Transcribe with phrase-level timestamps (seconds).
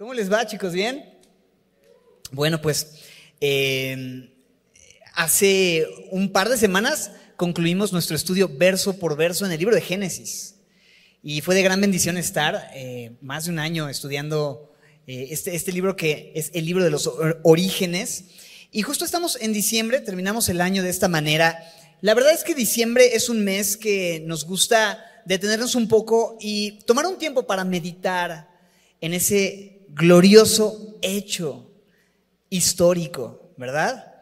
[0.00, 0.72] ¿Cómo les va, chicos?
[0.72, 1.04] ¿Bien?
[2.32, 3.02] Bueno, pues
[3.38, 4.32] eh,
[5.12, 9.82] hace un par de semanas concluimos nuestro estudio verso por verso en el libro de
[9.82, 10.54] Génesis.
[11.22, 14.72] Y fue de gran bendición estar eh, más de un año estudiando
[15.06, 17.06] eh, este, este libro que es el libro de los
[17.42, 18.24] orígenes.
[18.72, 21.62] Y justo estamos en diciembre, terminamos el año de esta manera.
[22.00, 26.78] La verdad es que diciembre es un mes que nos gusta detenernos un poco y
[26.86, 28.48] tomar un tiempo para meditar
[29.02, 31.70] en ese glorioso hecho
[32.48, 34.14] histórico, ¿verdad?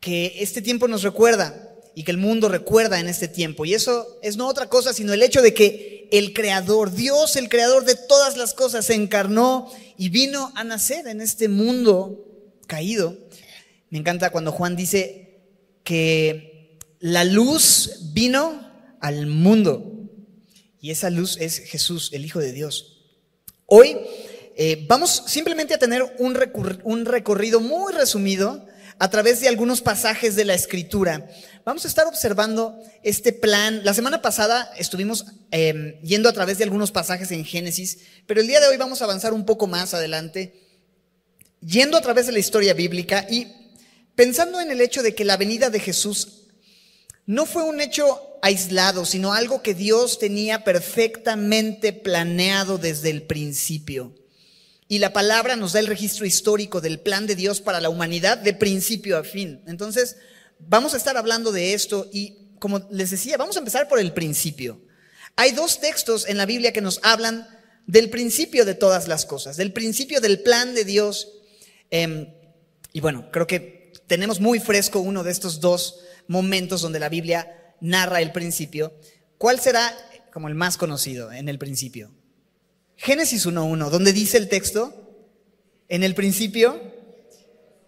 [0.00, 3.64] Que este tiempo nos recuerda y que el mundo recuerda en este tiempo.
[3.64, 7.48] Y eso es no otra cosa sino el hecho de que el Creador, Dios, el
[7.48, 12.24] Creador de todas las cosas, se encarnó y vino a nacer en este mundo
[12.66, 13.16] caído.
[13.90, 15.40] Me encanta cuando Juan dice
[15.84, 18.70] que la luz vino
[19.00, 20.08] al mundo.
[20.80, 22.98] Y esa luz es Jesús, el Hijo de Dios.
[23.66, 23.96] Hoy
[24.56, 26.38] eh, vamos simplemente a tener un,
[26.84, 28.66] un recorrido muy resumido
[28.98, 31.28] a través de algunos pasajes de la escritura.
[31.64, 33.84] Vamos a estar observando este plan.
[33.84, 38.46] La semana pasada estuvimos em, yendo a través de algunos pasajes en Génesis, pero el
[38.46, 40.54] día de hoy vamos a avanzar un poco más adelante,
[41.60, 43.48] yendo a través de la historia bíblica y
[44.14, 46.48] pensando en el hecho de que la venida de Jesús
[47.26, 54.14] no fue un hecho aislado, sino algo que Dios tenía perfectamente planeado desde el principio.
[54.92, 58.36] Y la palabra nos da el registro histórico del plan de Dios para la humanidad
[58.36, 59.62] de principio a fin.
[59.66, 60.16] Entonces,
[60.58, 64.12] vamos a estar hablando de esto y, como les decía, vamos a empezar por el
[64.12, 64.82] principio.
[65.34, 67.48] Hay dos textos en la Biblia que nos hablan
[67.86, 71.40] del principio de todas las cosas, del principio del plan de Dios.
[71.90, 72.26] Em,
[72.92, 77.74] y bueno, creo que tenemos muy fresco uno de estos dos momentos donde la Biblia
[77.80, 78.92] narra el principio.
[79.38, 79.96] ¿Cuál será
[80.34, 82.12] como el más conocido en el principio?
[83.02, 84.94] Génesis 1.1, donde dice el texto,
[85.88, 86.80] en el principio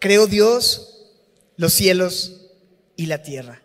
[0.01, 1.13] creó Dios
[1.57, 2.51] los cielos
[2.97, 3.63] y la tierra.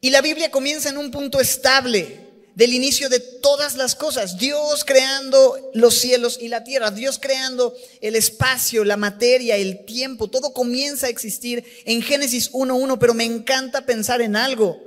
[0.00, 2.18] Y la Biblia comienza en un punto estable
[2.56, 4.38] del inicio de todas las cosas.
[4.38, 10.30] Dios creando los cielos y la tierra, Dios creando el espacio, la materia, el tiempo,
[10.30, 14.82] todo comienza a existir en Génesis 1.1, pero me encanta pensar en algo.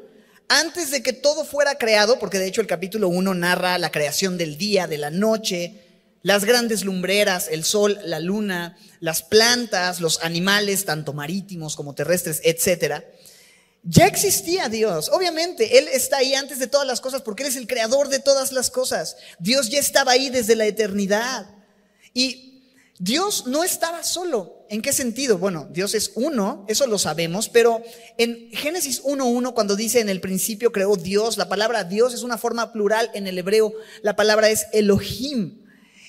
[0.50, 4.38] Antes de que todo fuera creado, porque de hecho el capítulo 1 narra la creación
[4.38, 5.85] del día, de la noche,
[6.26, 12.42] las grandes lumbreras, el sol, la luna, las plantas, los animales, tanto marítimos como terrestres,
[12.44, 13.06] etcétera.
[13.84, 17.58] Ya existía Dios, obviamente, Él está ahí antes de todas las cosas porque Él es
[17.58, 19.18] el creador de todas las cosas.
[19.38, 21.46] Dios ya estaba ahí desde la eternidad.
[22.16, 22.64] Y
[22.98, 24.66] Dios no estaba solo.
[24.68, 25.38] ¿En qué sentido?
[25.38, 27.84] Bueno, Dios es uno, eso lo sabemos, pero
[28.18, 32.40] en Génesis 1.1, cuando dice en el principio creó Dios, la palabra Dios es una
[32.40, 35.65] forma plural en el hebreo, la palabra es Elohim.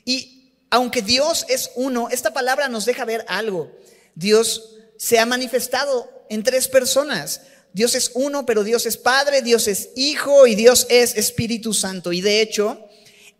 [0.06, 3.70] Y aunque Dios es uno, esta palabra nos deja ver algo.
[4.14, 7.42] Dios se ha manifestado en tres personas.
[7.74, 12.12] Dios es uno, pero Dios es Padre, Dios es Hijo y Dios es Espíritu Santo.
[12.12, 12.88] Y de hecho,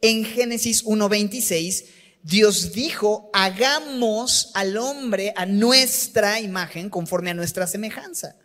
[0.03, 1.87] en Génesis 1.26,
[2.23, 8.37] Dios dijo, hagamos al hombre a nuestra imagen conforme a nuestra semejanza.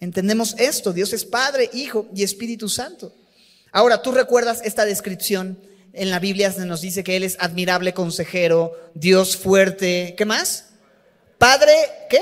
[0.00, 3.14] Entendemos esto, Dios es Padre, Hijo y Espíritu Santo.
[3.70, 5.58] Ahora, tú recuerdas esta descripción
[5.94, 10.70] en la Biblia se nos dice que Él es admirable consejero, Dios fuerte, ¿qué más?
[11.38, 11.72] Padre,
[12.10, 12.20] ¿qué?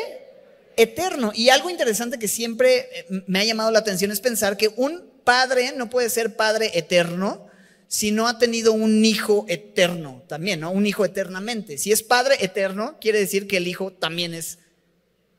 [0.77, 1.33] Eterno.
[1.35, 5.11] Y algo interesante que siempre eh, me ha llamado la atención es pensar que un
[5.25, 7.47] padre no puede ser padre eterno
[7.89, 10.71] si no ha tenido un hijo eterno también, ¿no?
[10.71, 11.77] Un hijo eternamente.
[11.77, 14.59] Si es padre eterno, quiere decir que el hijo también es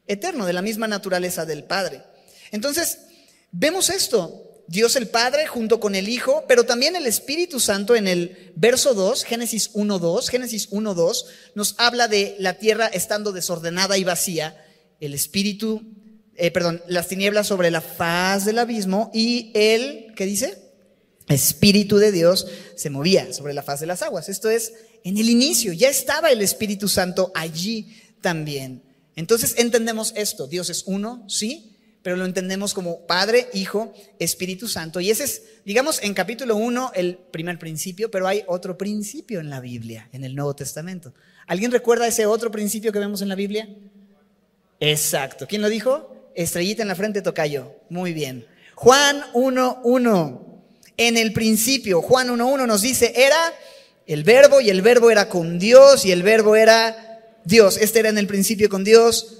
[0.05, 2.03] eterno, de la misma naturaleza del padre.
[2.51, 2.99] Entonces,
[3.51, 4.52] vemos esto.
[4.67, 8.93] Dios el Padre junto con el Hijo, pero también el Espíritu Santo en el verso
[8.93, 11.25] 2, Génesis 1.2, Génesis 1.2,
[11.55, 14.65] nos habla de la tierra estando desordenada y vacía,
[14.99, 15.81] el Espíritu,
[16.35, 20.63] eh, perdón, las tinieblas sobre la faz del abismo y el, ¿qué dice?
[21.27, 24.29] Espíritu de Dios se movía sobre la faz de las aguas.
[24.29, 28.83] Esto es en el inicio, ya estaba el Espíritu Santo allí también.
[29.15, 31.72] Entonces entendemos esto, Dios es uno, sí,
[32.03, 34.99] pero lo entendemos como Padre, Hijo, Espíritu Santo.
[34.99, 39.49] Y ese es, digamos, en capítulo 1 el primer principio, pero hay otro principio en
[39.49, 41.13] la Biblia, en el Nuevo Testamento.
[41.47, 43.69] ¿Alguien recuerda ese otro principio que vemos en la Biblia?
[44.81, 45.47] Exacto.
[45.47, 46.29] ¿Quién lo dijo?
[46.35, 47.71] Estrellita en la frente, tocayo.
[47.89, 48.45] Muy bien.
[48.75, 50.41] Juan 1.1.
[50.97, 53.53] En el principio, Juan 1.1 nos dice, era
[54.05, 57.77] el verbo y el verbo era con Dios y el verbo era Dios.
[57.77, 59.39] Este era en el principio con Dios.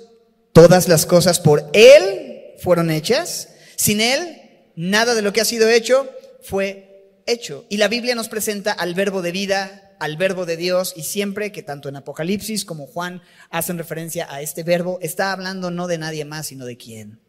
[0.53, 2.32] Todas las cosas por Él
[2.63, 3.49] fueron hechas.
[3.75, 4.41] Sin Él,
[4.75, 6.09] nada de lo que ha sido hecho
[6.41, 7.65] fue hecho.
[7.69, 11.51] Y la Biblia nos presenta al verbo de vida, al verbo de Dios y siempre
[11.51, 15.97] que tanto en Apocalipsis como Juan hacen referencia a este verbo, está hablando no de
[15.97, 17.19] nadie más, sino de quién.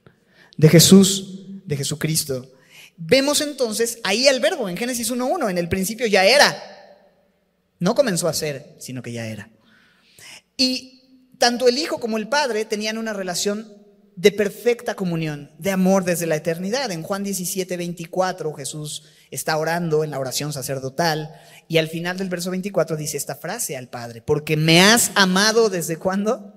[0.56, 2.52] De Jesús, de Jesucristo.
[2.96, 6.56] Vemos entonces ahí el verbo en Génesis 1.1, en el principio ya era.
[7.80, 9.50] No comenzó a ser, sino que ya era.
[10.56, 13.83] Y tanto el Hijo como el Padre tenían una relación
[14.16, 16.90] de perfecta comunión, de amor desde la eternidad.
[16.92, 21.34] En Juan 17, 24 Jesús está orando en la oración sacerdotal
[21.66, 25.68] y al final del verso 24 dice esta frase al Padre, porque me has amado
[25.68, 26.52] desde cuándo?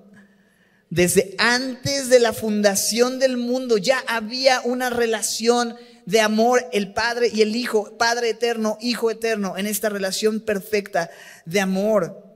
[0.90, 5.76] Desde antes de la fundación del mundo ya había una relación
[6.06, 11.10] de amor el Padre y el Hijo, Padre eterno, Hijo eterno, en esta relación perfecta
[11.44, 12.27] de amor.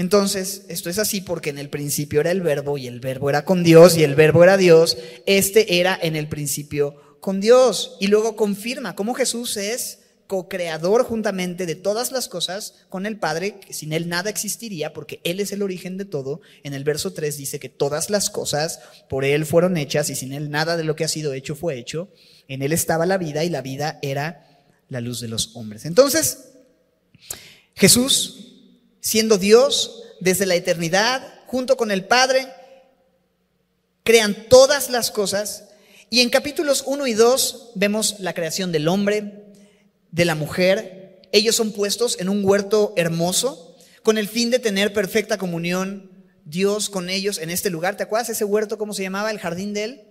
[0.00, 3.44] Entonces, esto es así porque en el principio era el verbo y el verbo era
[3.44, 4.96] con Dios y el verbo era Dios.
[5.26, 7.98] Este era en el principio con Dios.
[8.00, 13.60] Y luego confirma cómo Jesús es co-creador juntamente de todas las cosas con el Padre,
[13.60, 16.40] que sin Él nada existiría porque Él es el origen de todo.
[16.62, 18.80] En el verso 3 dice que todas las cosas
[19.10, 21.78] por Él fueron hechas y sin Él nada de lo que ha sido hecho fue
[21.78, 22.08] hecho.
[22.48, 25.84] En Él estaba la vida y la vida era la luz de los hombres.
[25.84, 26.52] Entonces,
[27.74, 28.49] Jesús,
[29.00, 32.46] siendo Dios desde la eternidad, junto con el Padre,
[34.04, 35.68] crean todas las cosas.
[36.10, 39.44] Y en capítulos 1 y 2 vemos la creación del hombre,
[40.10, 41.20] de la mujer.
[41.32, 46.10] Ellos son puestos en un huerto hermoso con el fin de tener perfecta comunión
[46.44, 47.96] Dios con ellos en este lugar.
[47.96, 49.30] ¿Te acuerdas ese huerto, cómo se llamaba?
[49.30, 50.02] El jardín del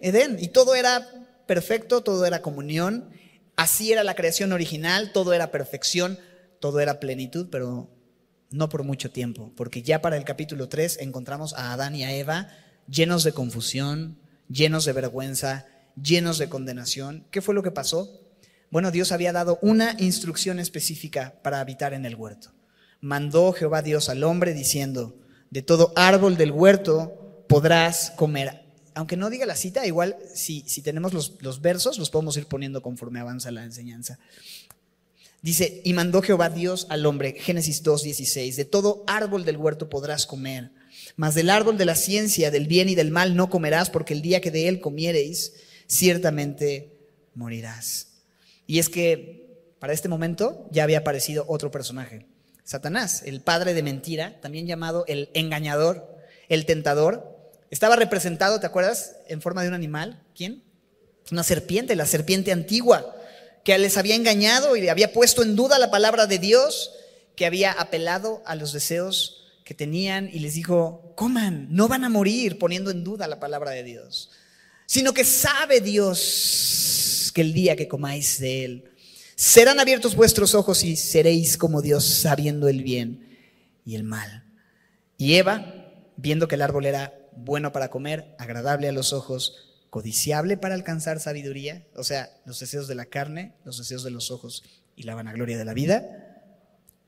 [0.00, 0.36] Edén.
[0.40, 1.08] Y todo era
[1.46, 3.10] perfecto, todo era comunión,
[3.56, 6.18] así era la creación original, todo era perfección,
[6.60, 7.88] todo era plenitud, pero
[8.52, 12.12] no por mucho tiempo, porque ya para el capítulo 3 encontramos a Adán y a
[12.14, 12.48] Eva
[12.88, 14.18] llenos de confusión,
[14.48, 15.66] llenos de vergüenza,
[16.00, 17.26] llenos de condenación.
[17.30, 18.20] ¿Qué fue lo que pasó?
[18.70, 22.52] Bueno, Dios había dado una instrucción específica para habitar en el huerto.
[23.00, 25.16] Mandó Jehová Dios al hombre diciendo,
[25.50, 28.62] de todo árbol del huerto podrás comer
[28.94, 32.82] aunque no diga la cita, igual si, si tenemos los, versos, los podemos ir poniendo
[32.82, 34.18] conforme avanza la enseñanza.
[35.42, 40.24] Dice, y mandó Jehová Dios al hombre, Génesis 2.16, de todo árbol del huerto podrás
[40.24, 40.70] comer,
[41.16, 44.22] mas del árbol de la ciencia, del bien y del mal no comerás, porque el
[44.22, 45.52] día que de él comiereis,
[45.88, 46.96] ciertamente
[47.34, 48.06] morirás.
[48.68, 52.26] Y es que para este momento ya había aparecido otro personaje,
[52.62, 56.16] Satanás, el padre de mentira, también llamado el engañador,
[56.48, 57.32] el tentador,
[57.70, 59.16] estaba representado, ¿te acuerdas?
[59.28, 60.22] En forma de un animal.
[60.36, 60.62] ¿Quién?
[61.30, 63.16] Una serpiente, la serpiente antigua,
[63.64, 66.90] que les había engañado y había puesto en duda la palabra de Dios,
[67.36, 72.08] que había apelado a los deseos que tenían y les dijo, coman, no van a
[72.08, 74.30] morir poniendo en duda la palabra de Dios,
[74.86, 78.90] sino que sabe Dios que el día que comáis de él,
[79.34, 83.38] serán abiertos vuestros ojos y seréis como Dios sabiendo el bien
[83.84, 84.44] y el mal.
[85.16, 85.74] Y Eva,
[86.16, 91.20] viendo que el árbol era bueno para comer, agradable a los ojos, codiciable para alcanzar
[91.20, 94.64] sabiduría, o sea, los deseos de la carne, los deseos de los ojos
[94.96, 96.40] y la vanagloria de la vida,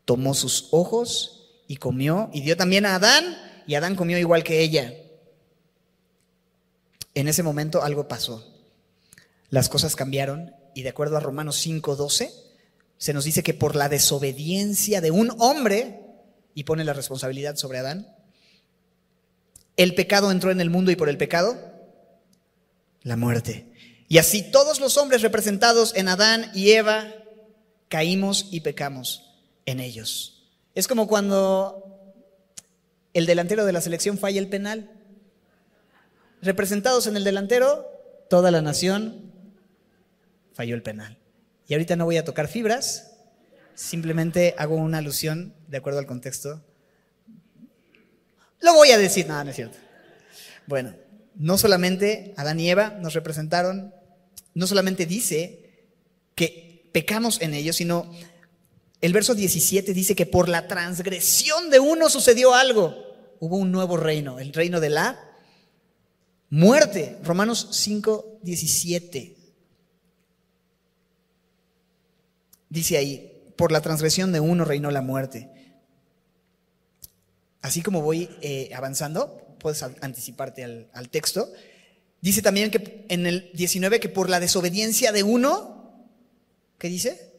[0.05, 3.25] tomó sus ojos y comió y dio también a Adán
[3.67, 4.93] y Adán comió igual que ella.
[7.15, 8.55] En ese momento algo pasó.
[9.49, 12.33] Las cosas cambiaron y de acuerdo a Romanos 5:12
[12.99, 16.03] se nos dice que por la desobediencia de un hombre,
[16.55, 18.15] y pone la responsabilidad sobre Adán,
[19.79, 21.74] el pecado entró en el mundo y por el pecado,
[23.05, 23.73] la muerte.
[24.09, 27.07] Y así todos los hombres representados en Adán y Eva
[27.89, 29.33] caímos y pecamos
[29.65, 30.51] en ellos.
[30.75, 32.13] Es como cuando
[33.13, 34.91] el delantero de la selección falla el penal.
[36.43, 37.87] Representados en el delantero,
[38.29, 39.31] toda la nación
[40.53, 41.17] falló el penal.
[41.69, 43.13] Y ahorita no voy a tocar fibras,
[43.77, 46.61] simplemente hago una alusión de acuerdo al contexto
[48.65, 49.77] lo voy a decir, nada, no, es cierto.
[50.67, 50.95] Bueno,
[51.37, 53.95] no solamente Adán y Eva nos representaron,
[54.55, 55.87] no solamente dice
[56.35, 58.11] que pecamos en ellos, sino
[59.01, 62.95] el verso 17 dice que por la transgresión de uno sucedió algo.
[63.41, 65.19] Hubo un nuevo reino, el reino de la
[66.51, 67.19] muerte.
[67.23, 69.37] Romanos 5, 17.
[72.71, 75.51] Dice ahí, por la transgresión de uno reinó la muerte
[77.65, 81.51] así como voy eh, avanzando, puedes anticiparte al, texto.
[82.21, 86.05] Dice también que en el 19 que por la desobediencia de uno,
[86.77, 87.33] ¿qué dice?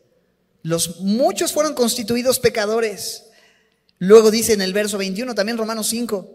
[0.63, 3.25] Los muchos fueron constituidos pecadores.
[3.99, 6.33] Luego dice en el verso 21, también Romanos 5,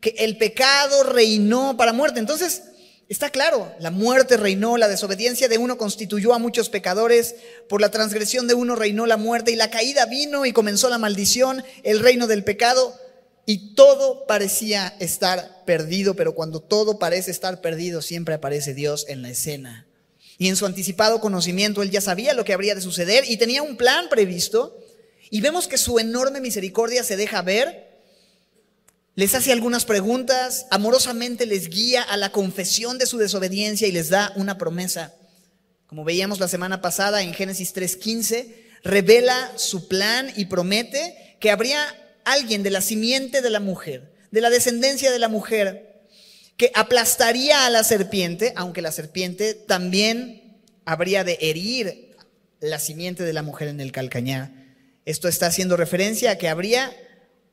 [0.00, 2.18] que el pecado reinó para muerte.
[2.18, 2.62] Entonces,
[3.08, 7.36] Está claro, la muerte reinó, la desobediencia de uno constituyó a muchos pecadores,
[7.68, 10.98] por la transgresión de uno reinó la muerte y la caída vino y comenzó la
[10.98, 12.98] maldición, el reino del pecado
[13.46, 19.22] y todo parecía estar perdido, pero cuando todo parece estar perdido siempre aparece Dios en
[19.22, 19.86] la escena.
[20.36, 23.62] Y en su anticipado conocimiento él ya sabía lo que habría de suceder y tenía
[23.62, 24.76] un plan previsto
[25.30, 27.86] y vemos que su enorme misericordia se deja ver
[29.16, 34.10] les hace algunas preguntas, amorosamente les guía a la confesión de su desobediencia y les
[34.10, 35.14] da una promesa.
[35.86, 41.78] Como veíamos la semana pasada en Génesis 3:15, revela su plan y promete que habría
[42.26, 46.02] alguien de la simiente de la mujer, de la descendencia de la mujer,
[46.56, 52.16] que aplastaría a la serpiente, aunque la serpiente también habría de herir
[52.60, 54.50] la simiente de la mujer en el calcañar.
[55.04, 56.94] Esto está haciendo referencia a que habría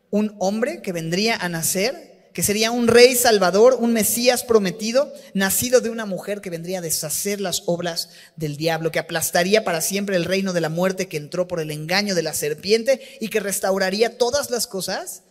[0.09, 5.81] un hombre que vendría a nacer, que sería un rey salvador, un Mesías prometido, nacido
[5.81, 10.15] de una mujer que vendría a deshacer las obras del diablo, que aplastaría para siempre
[10.15, 13.39] el reino de la muerte que entró por el engaño de la serpiente y que
[13.39, 15.23] restauraría todas las cosas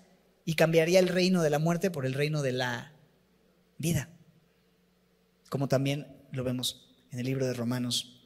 [0.45, 2.93] y cambiaría el reino de la muerte por el reino de la
[3.79, 4.09] vida.
[5.49, 8.23] Como también lo vemos en el libro de Romanos.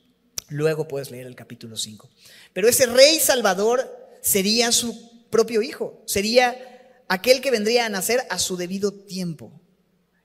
[0.49, 2.09] Luego puedes leer el capítulo 5.
[2.52, 3.90] Pero ese rey salvador
[4.21, 6.02] sería su propio hijo.
[6.06, 6.75] Sería
[7.08, 9.60] aquel que vendría a nacer a su debido tiempo.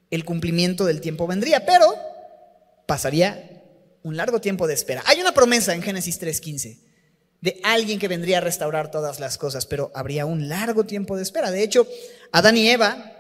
[0.09, 1.93] El cumplimiento del tiempo vendría, pero
[2.85, 3.63] pasaría
[4.03, 5.03] un largo tiempo de espera.
[5.05, 6.79] Hay una promesa en Génesis 3.15
[7.41, 11.23] de alguien que vendría a restaurar todas las cosas, pero habría un largo tiempo de
[11.23, 11.51] espera.
[11.51, 11.87] De hecho,
[12.31, 13.17] Adán y Eva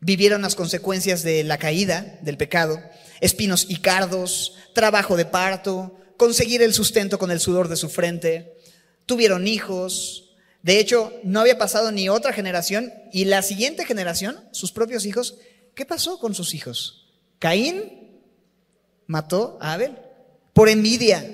[0.00, 2.80] vivieron las consecuencias de la caída, del pecado,
[3.20, 8.56] espinos y cardos, trabajo de parto, conseguir el sustento con el sudor de su frente,
[9.06, 10.25] tuvieron hijos,
[10.66, 15.38] de hecho, no había pasado ni otra generación y la siguiente generación, sus propios hijos,
[15.76, 17.06] ¿qué pasó con sus hijos?
[17.38, 18.18] Caín
[19.06, 19.96] mató a Abel
[20.52, 21.24] por envidia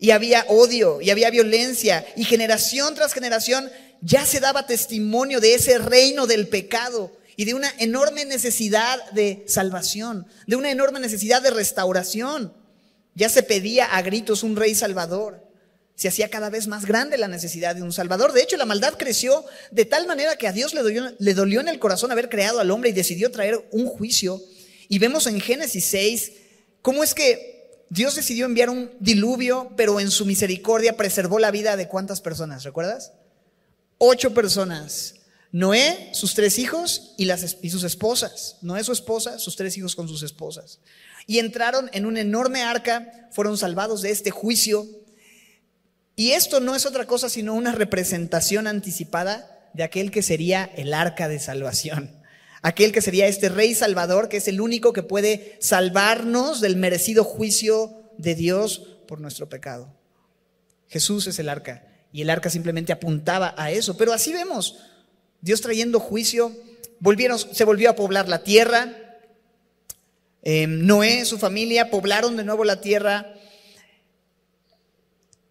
[0.00, 5.54] y había odio y había violencia y generación tras generación ya se daba testimonio de
[5.54, 11.42] ese reino del pecado y de una enorme necesidad de salvación, de una enorme necesidad
[11.42, 12.52] de restauración.
[13.14, 15.47] Ya se pedía a gritos un rey salvador
[15.98, 18.32] se hacía cada vez más grande la necesidad de un Salvador.
[18.32, 21.80] De hecho, la maldad creció de tal manera que a Dios le dolió, en el
[21.80, 24.40] corazón haber creado al hombre y decidió traer un juicio.
[24.88, 26.32] Y vemos en Génesis 6
[26.82, 31.76] cómo es que Dios decidió enviar un diluvio, pero en su misericordia preservó la vida
[31.76, 33.10] de cuántas personas, ¿recuerdas?
[33.98, 35.16] Ocho personas.
[35.50, 38.58] Noé, sus tres hijos y, y sus esposas.
[38.62, 40.78] Noé, su esposa, sus tres hijos con sus esposas.
[41.26, 44.86] Y entraron en un enorme arca, fueron salvados de este juicio
[46.18, 50.92] y esto no es otra cosa sino una representación anticipada de aquel que sería el
[50.92, 52.10] arca de salvación.
[52.60, 57.22] Aquel que sería este rey salvador, que es el único que puede salvarnos del merecido
[57.22, 59.94] juicio de Dios por nuestro pecado.
[60.88, 63.96] Jesús es el arca y el arca simplemente apuntaba a eso.
[63.96, 64.80] Pero así vemos,
[65.40, 66.50] Dios trayendo juicio,
[67.52, 69.20] se volvió a poblar la tierra.
[70.42, 73.37] Eh, Noé, su familia, poblaron de nuevo la tierra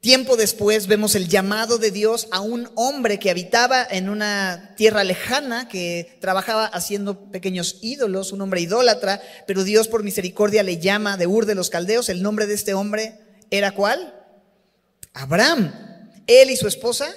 [0.08, 5.04] Tiempo después vemos el llamado de Dios a un hombre que habitaba en una tierra
[5.04, 11.18] lejana, que trabajaba haciendo pequeños ídolos, un hombre idólatra, pero Dios por misericordia le llama
[11.18, 12.08] de Ur de los Caldeos.
[12.08, 13.20] El nombre de este hombre
[13.52, 14.14] era cuál?
[15.12, 15.74] Abraham.
[16.26, 17.14] Él y su esposa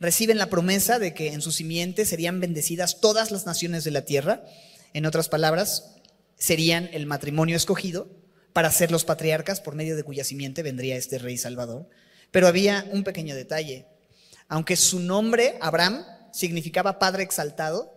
[0.00, 4.04] reciben la promesa de que en su simiente serían bendecidas todas las naciones de la
[4.04, 4.42] tierra.
[4.92, 5.94] En otras palabras,
[6.36, 8.08] serían el matrimonio escogido
[8.52, 11.86] para ser los patriarcas por medio de cuya simiente vendría este rey salvador.
[12.34, 13.86] Pero había un pequeño detalle.
[14.48, 17.94] Aunque su nombre, Abraham, significaba padre exaltado,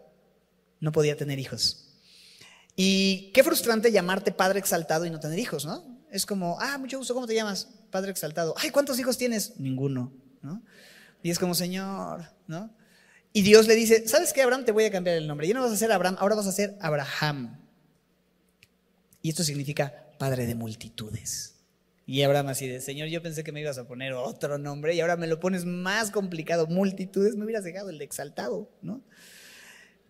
[0.80, 1.88] no podía tener hijos.
[2.76, 5.84] Y qué frustrante llamarte padre exaltado y no tener hijos, ¿no?
[6.12, 7.68] Es como, ah, mucho gusto, ¿cómo te llamas?
[7.90, 8.54] Padre exaltado.
[8.60, 9.60] Ay, ¿cuántos hijos tienes?
[9.60, 10.14] Ninguno,
[10.44, 10.62] ¿no?
[11.24, 12.70] Y es como, Señor, ¿no?
[13.34, 14.66] Y Dios le dice, ¿sabes qué, Abraham?
[14.66, 15.48] Te voy a cambiar el nombre.
[15.48, 17.60] Ya no vas a ser Abraham, ahora vas a ser Abraham.
[19.24, 21.57] Y esto significa padre de multitudes.
[22.10, 25.02] Y Abraham así de, Señor, yo pensé que me ibas a poner otro nombre y
[25.02, 29.02] ahora me lo pones más complicado, multitudes, me hubieras dejado el de exaltado, ¿no?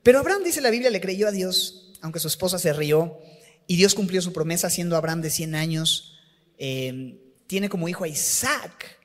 [0.04, 3.18] Pero Abraham, dice la Biblia, le creyó a Dios, aunque su esposa se rió,
[3.66, 6.20] y Dios cumplió su promesa siendo Abraham de 100 años,
[6.60, 9.00] eh, tiene como hijo a Isaac,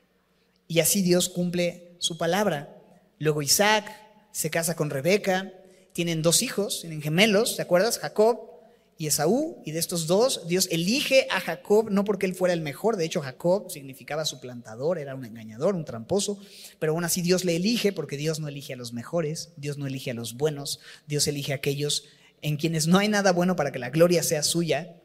[0.68, 2.76] y así Dios cumple su palabra.
[3.18, 3.90] Luego Isaac
[4.32, 5.50] se casa con Rebeca,
[5.94, 7.98] tienen dos hijos, tienen gemelos, ¿te acuerdas?
[7.98, 8.51] Jacob
[8.98, 12.60] y Esaú, y de estos dos, Dios elige a Jacob, no porque él fuera el
[12.60, 16.38] mejor, de hecho Jacob significaba suplantador, era un engañador, un tramposo,
[16.78, 19.86] pero aún así Dios le elige porque Dios no elige a los mejores, Dios no
[19.86, 22.04] elige a los buenos, Dios elige a aquellos
[22.42, 25.00] en quienes no hay nada bueno para que la gloria sea suya,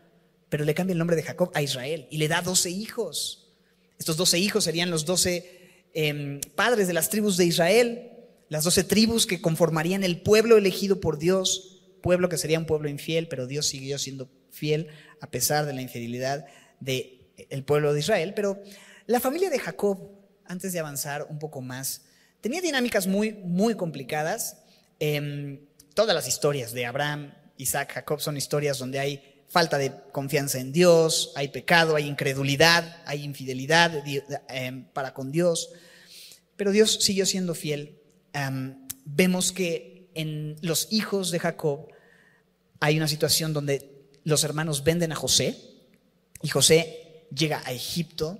[0.50, 3.48] pero le cambia el nombre de Jacob a Israel y le da doce hijos.
[4.00, 8.12] Estos doce hijos serían los doce em, padres de las tribus de Israel,
[8.50, 12.90] las doce tribus que conformarían el pueblo elegido por Dios, pueblo que sería un pueblo
[12.90, 14.88] infiel, pero Dios siguió siendo fiel
[15.22, 16.46] a pesar de la infidelidad
[16.80, 18.34] del pueblo de Israel.
[18.36, 18.62] Pero
[19.06, 20.12] la familia de Jacob,
[20.46, 22.04] antes de avanzar un poco más,
[22.42, 24.58] tenía dinámicas muy, muy complicadas.
[25.00, 25.60] Em,
[25.94, 30.72] todas las historias de Abraham, Isaac, Jacob son historias donde hay falta de confianza en
[30.72, 34.04] Dios, hay pecado, hay incredulidad, hay infidelidad
[34.50, 35.70] em, para con Dios.
[36.56, 38.00] Pero Dios siguió siendo fiel.
[39.06, 41.88] vemos que en los hijos de Jacob
[42.80, 45.58] hay una situación donde los hermanos venden a José
[46.42, 48.40] y José llega a Egipto.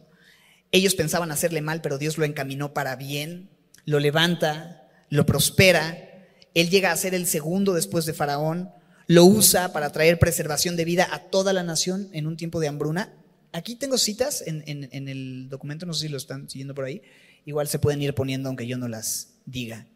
[0.72, 3.50] Ellos pensaban hacerle mal, pero Dios lo encaminó para bien,
[3.86, 6.28] lo levanta, lo prospera.
[6.54, 8.72] Él llega a ser el segundo después de Faraón
[9.08, 12.68] lo usa para traer preservación de vida a toda la nación en un tiempo de
[12.68, 13.14] hambruna.
[13.54, 17.02] Aquí tengo citas en, el documento, no sé si lo están siguiendo por ahí.
[17.46, 19.88] Igual se pueden ir poniendo aunque yo no las diga.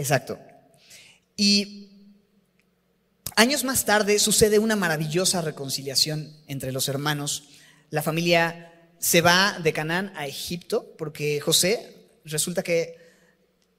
[0.00, 0.38] Exacto.
[1.36, 1.88] Y
[3.36, 7.44] años más tarde sucede una maravillosa reconciliación entre los hermanos.
[7.90, 12.98] La familia se va de Canaán a Egipto porque José resulta que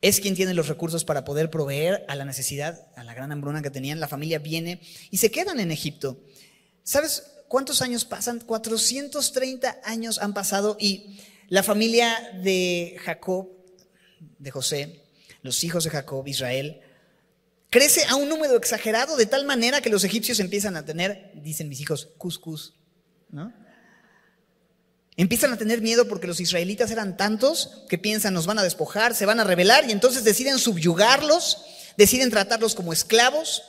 [0.02, 3.62] es quien tiene los recursos para poder proveer a la necesidad, a la gran hambruna
[3.62, 4.00] que tenían.
[4.00, 6.20] La familia viene y se quedan en Egipto.
[6.84, 8.40] ¿Sabes cuántos años pasan?
[8.40, 13.50] 430 años han pasado y la familia de Jacob,
[14.40, 15.01] de José,
[15.42, 16.82] los hijos de Jacob, Israel,
[17.70, 21.70] crece a un número exagerado de tal manera que los egipcios empiezan a tener, dicen
[21.70, 22.74] mis hijos, cuscus,
[23.30, 23.54] ¿no?
[25.18, 29.14] Empiezan a tener miedo porque los israelitas eran tantos que piensan nos van a despojar,
[29.14, 31.66] se van a rebelar y entonces deciden subyugarlos,
[31.98, 33.62] deciden tratarlos como esclavos.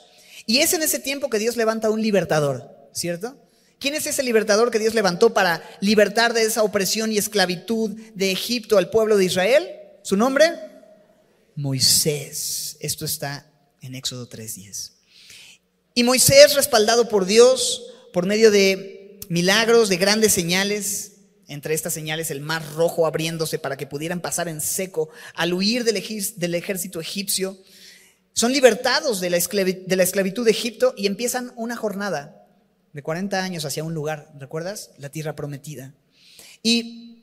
[0.46, 3.36] Y es en ese tiempo que Dios levanta un libertador, ¿cierto?
[3.78, 8.30] ¿Quién es ese libertador que Dios levantó para libertar de esa opresión y esclavitud de
[8.30, 9.68] Egipto al pueblo de Israel?
[10.02, 10.52] ¿Su nombre?
[11.56, 12.76] Moisés.
[12.80, 14.92] Esto está en Éxodo 3.10.
[15.94, 21.12] Y Moisés, respaldado por Dios, por medio de milagros, de grandes señales,
[21.48, 25.84] entre estas señales el mar rojo abriéndose para que pudieran pasar en seco al huir
[25.84, 27.58] del, ejército egipcio.
[28.32, 32.46] Son libertados de la, esclavitud de Egipto y empiezan una jornada
[32.92, 34.90] de 40 años hacia un lugar, ¿recuerdas?
[34.98, 35.94] La tierra prometida.
[36.62, 37.22] Y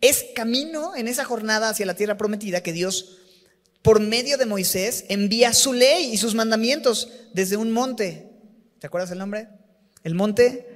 [0.00, 3.18] es camino en esa jornada hacia la tierra prometida que Dios,
[3.82, 8.30] por medio de Moisés, envía su ley y sus mandamientos desde un monte.
[8.78, 9.48] ¿Te acuerdas el nombre?
[10.04, 10.66] El monte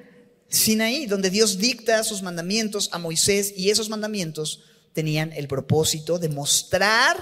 [0.49, 6.29] Sinaí, donde Dios dicta sus mandamientos a Moisés y esos mandamientos tenían el propósito de
[6.29, 7.17] mostrar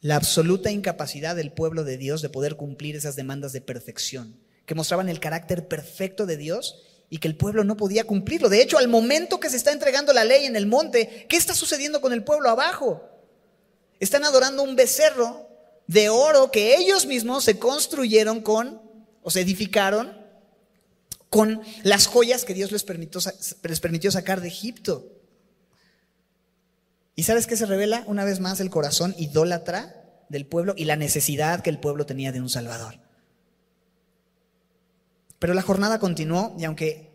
[0.00, 4.74] la absoluta incapacidad del pueblo de Dios de poder cumplir esas demandas de perfección, que
[4.74, 8.48] mostraban el carácter perfecto de Dios y que el pueblo no podía cumplirlo.
[8.48, 11.54] De hecho, al momento que se está entregando la ley en el monte, ¿qué está
[11.54, 13.13] sucediendo con el pueblo abajo?
[14.04, 15.48] Están adorando un becerro
[15.86, 18.82] de oro que ellos mismos se construyeron con,
[19.22, 20.12] o se edificaron
[21.30, 23.20] con las joyas que Dios les permitió,
[23.62, 25.10] les permitió sacar de Egipto.
[27.16, 28.04] ¿Y sabes qué se revela?
[28.06, 32.30] Una vez más el corazón idólatra del pueblo y la necesidad que el pueblo tenía
[32.30, 33.00] de un Salvador.
[35.38, 37.10] Pero la jornada continuó y aunque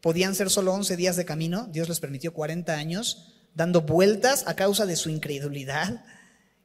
[0.00, 4.54] podían ser solo 11 días de camino, Dios les permitió 40 años dando vueltas a
[4.54, 6.04] causa de su incredulidad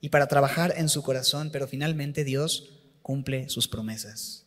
[0.02, 4.46] y para trabajar en su corazón, pero finalmente Dios cumple sus promesas.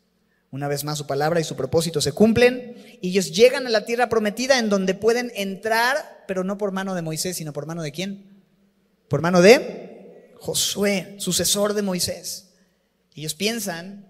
[0.50, 3.85] Una vez más su palabra y su propósito se cumplen y ellos llegan a la
[3.85, 7.83] tierra prometida en donde pueden entrar, pero no por mano de Moisés, sino por mano
[7.83, 8.42] de quién?
[9.09, 12.50] Por mano de Josué, sucesor de Moisés.
[13.16, 14.07] Ellos piensan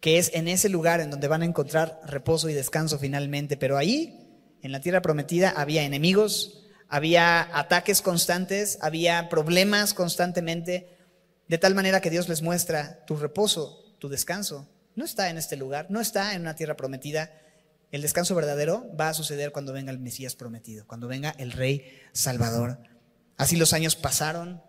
[0.00, 3.76] que es en ese lugar en donde van a encontrar reposo y descanso finalmente, pero
[3.76, 4.28] ahí,
[4.62, 10.98] en la tierra prometida, había enemigos, había ataques constantes, había problemas constantemente,
[11.48, 15.56] de tal manera que Dios les muestra tu reposo, tu descanso, no está en este
[15.56, 17.30] lugar, no está en una tierra prometida.
[17.92, 22.00] El descanso verdadero va a suceder cuando venga el Mesías prometido, cuando venga el Rey
[22.12, 22.78] Salvador.
[23.36, 24.60] Así los años pasaron.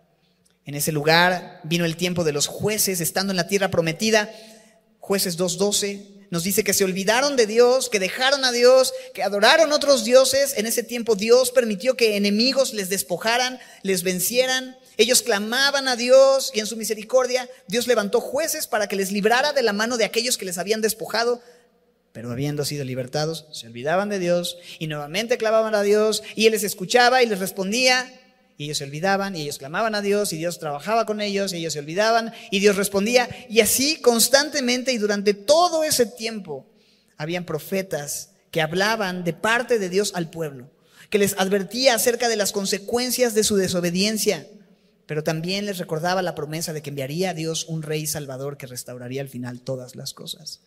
[0.64, 4.30] En ese lugar vino el tiempo de los jueces, estando en la tierra prometida.
[5.00, 9.70] Jueces 2.12 nos dice que se olvidaron de Dios, que dejaron a Dios, que adoraron
[9.70, 10.54] otros dioses.
[10.56, 14.78] En ese tiempo Dios permitió que enemigos les despojaran, les vencieran.
[14.96, 19.52] Ellos clamaban a Dios y en su misericordia Dios levantó jueces para que les librara
[19.52, 21.42] de la mano de aquellos que les habían despojado.
[22.12, 26.52] Pero habiendo sido libertados, se olvidaban de Dios y nuevamente clamaban a Dios y Él
[26.52, 28.10] les escuchaba y les respondía.
[28.62, 31.56] Y ellos se olvidaban, y ellos clamaban a Dios, y Dios trabajaba con ellos, y
[31.56, 33.28] ellos se olvidaban, y Dios respondía.
[33.48, 36.64] Y así constantemente y durante todo ese tiempo
[37.16, 40.70] habían profetas que hablaban de parte de Dios al pueblo,
[41.10, 44.46] que les advertía acerca de las consecuencias de su desobediencia,
[45.06, 48.68] pero también les recordaba la promesa de que enviaría a Dios un rey salvador que
[48.68, 50.60] restauraría al final todas las cosas.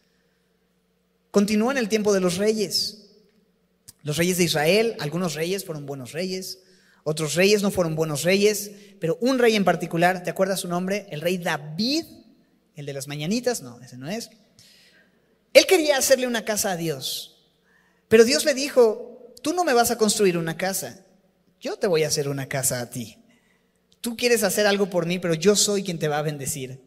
[1.31, 3.07] Continúa en el tiempo de los reyes.
[4.03, 6.59] Los reyes de Israel, algunos reyes fueron buenos reyes,
[7.07, 11.05] otros reyes no fueron buenos reyes, pero un rey en particular, ¿te acuerdas su nombre?
[11.11, 12.03] El rey David,
[12.73, 14.31] el de las mañanitas, no, ese no es.
[15.53, 17.45] Él quería hacerle una casa a Dios,
[18.07, 21.05] pero Dios le dijo, tú no me vas a construir una casa,
[21.61, 23.19] yo te voy a hacer una casa a ti.
[24.01, 26.81] Tú quieres hacer algo por mí, pero yo soy quien te va a bendecir.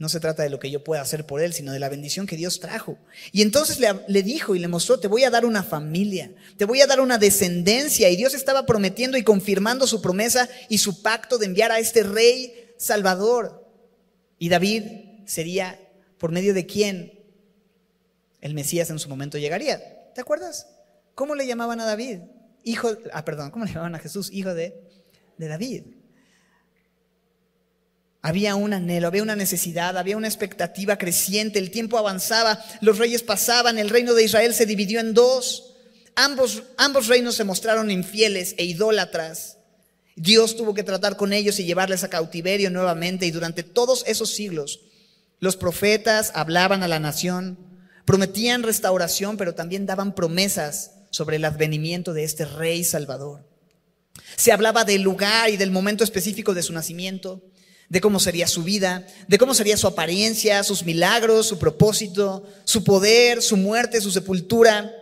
[0.00, 2.26] No se trata de lo que yo pueda hacer por él, sino de la bendición
[2.26, 2.96] que Dios trajo.
[3.32, 6.80] Y entonces le, dijo y le mostró, te voy a dar una familia, te voy
[6.80, 8.08] a dar una descendencia.
[8.08, 12.02] Y Dios estaba prometiendo y confirmando su promesa y su pacto de enviar a este
[12.02, 13.70] rey salvador.
[14.38, 14.84] Y David
[15.26, 15.78] sería
[16.16, 17.20] por medio de quién
[18.40, 20.12] el Mesías en su momento llegaría.
[20.14, 20.66] ¿Te acuerdas?
[21.14, 22.20] ¿Cómo le llamaban a David?
[22.64, 24.30] Hijo, ah, perdón, ¿cómo le llamaban a Jesús?
[24.32, 24.80] Hijo de,
[25.36, 25.82] de David.
[28.22, 33.22] Había un anhelo, había una necesidad, había una expectativa creciente, el tiempo avanzaba, los reyes
[33.22, 35.74] pasaban, el reino de Israel se dividió en dos.
[36.14, 39.56] Ambos, reinos se mostraron infieles e idólatras.
[40.16, 44.30] Dios tuvo que tratar con ellos y llevarles a cautiverio nuevamente y durante todos esos
[44.30, 44.80] siglos
[45.38, 47.58] los profetas hablaban a la nación,
[48.04, 53.48] prometían restauración, pero también daban promesas sobre el advenimiento de este rey salvador.
[54.36, 57.42] Se hablaba del lugar y del momento específico de su nacimiento
[57.90, 62.84] de cómo sería su vida, de cómo sería su apariencia, sus milagros, su propósito, su
[62.84, 64.92] poder, su muerte, su sepultura,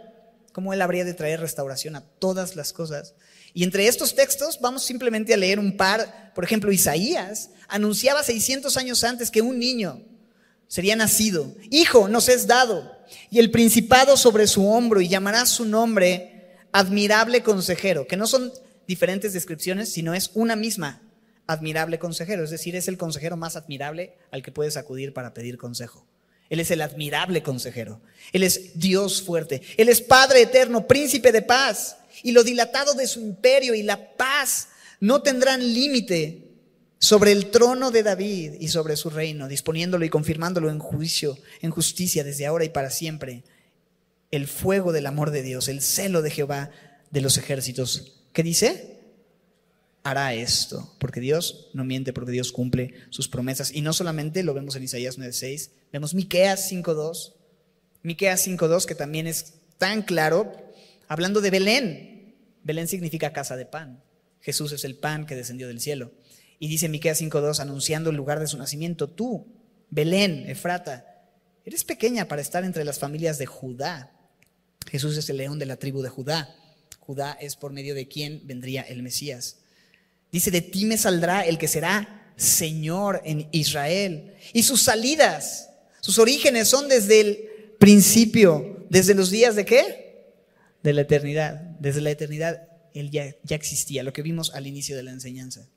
[0.52, 3.14] cómo Él habría de traer restauración a todas las cosas.
[3.52, 8.74] Y entre estos textos vamos simplemente a leer un par, por ejemplo, Isaías anunciaba 600
[8.78, 10.00] años antes que un niño
[10.66, 12.90] sería nacido, hijo nos es dado,
[13.30, 18.50] y el principado sobre su hombro, y llamará su nombre admirable consejero, que no son
[18.86, 21.02] diferentes descripciones, sino es una misma
[21.48, 25.58] admirable consejero, es decir, es el consejero más admirable al que puedes acudir para pedir
[25.58, 26.06] consejo.
[26.50, 28.00] Él es el admirable consejero.
[28.32, 29.62] Él es Dios fuerte.
[29.76, 31.96] Él es Padre eterno, príncipe de paz.
[32.22, 34.68] Y lo dilatado de su imperio y la paz
[35.00, 36.44] no tendrán límite
[36.98, 41.70] sobre el trono de David y sobre su reino, disponiéndolo y confirmándolo en juicio, en
[41.70, 43.44] justicia desde ahora y para siempre.
[44.30, 46.70] El fuego del amor de Dios, el celo de Jehová
[47.10, 48.20] de los ejércitos.
[48.32, 48.97] ¿Qué dice?
[50.10, 53.72] Hará esto, porque Dios no miente, porque Dios cumple sus promesas.
[53.72, 57.34] Y no solamente lo vemos en Isaías 9:6, vemos Miqueas 5:2.
[58.02, 60.52] Miqueas 5:2 que también es tan claro
[61.08, 62.34] hablando de Belén.
[62.64, 64.02] Belén significa casa de pan.
[64.40, 66.12] Jesús es el pan que descendió del cielo.
[66.58, 69.46] Y dice Miqueas 5:2 anunciando el lugar de su nacimiento, tú,
[69.90, 71.24] Belén, Efrata,
[71.64, 74.12] eres pequeña para estar entre las familias de Judá.
[74.90, 76.54] Jesús es el león de la tribu de Judá.
[76.98, 79.58] Judá es por medio de quien vendría el Mesías.
[80.30, 84.34] Dice, de ti me saldrá el que será Señor en Israel.
[84.52, 87.36] Y sus salidas, sus orígenes son desde el
[87.78, 90.34] principio, desde los días de qué?
[90.82, 91.54] De la eternidad.
[91.80, 95.68] Desde la eternidad Él ya, ya existía, lo que vimos al inicio de la enseñanza.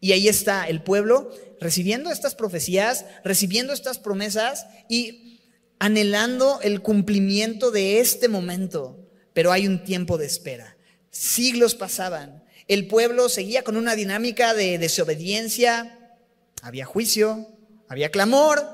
[0.00, 5.40] Y ahí está el pueblo recibiendo estas profecías, recibiendo estas promesas y
[5.78, 9.08] anhelando el cumplimiento de este momento.
[9.32, 10.76] Pero hay un tiempo de espera.
[11.10, 16.16] Siglos pasaban el pueblo seguía con una dinámica de desobediencia,
[16.62, 17.46] había juicio,
[17.88, 18.64] había clamor,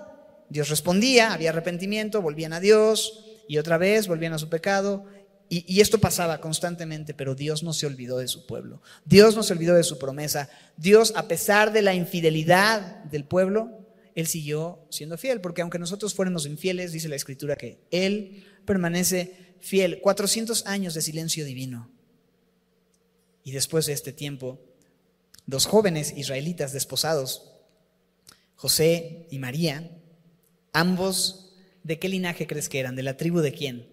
[0.49, 5.07] Dios respondía, había arrepentimiento, volvían a Dios y otra vez volvían a su pecado.
[5.55, 8.81] Y, esto pasaba constantemente, pero Dios no se olvidó de su pueblo.
[9.05, 10.49] Dios no se olvidó de su promesa.
[10.79, 16.15] Dios, a pesar de la infidelidad del pueblo, Él siguió siendo fiel, porque aunque nosotros
[16.15, 20.01] fuéramos infieles, dice la Escritura que Él permanece fiel.
[20.01, 21.92] 400 años de silencio divino.
[23.45, 24.61] Y después de este tiempo,
[25.47, 27.53] dos jóvenes israelitas desposados,
[28.55, 29.91] José y María,
[30.73, 32.95] ambos, ¿de qué linaje crees que eran?
[32.95, 33.89] ¿De la tribu de quién?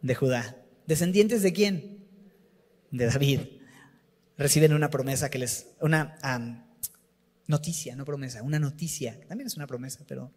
[0.00, 0.56] De Judá.
[0.86, 2.04] ¿Descendientes de quién?
[2.90, 3.40] De David.
[4.38, 6.16] Reciben una promesa que les, una
[7.46, 10.32] noticia, no promesa, una noticia, también es una promesa, pero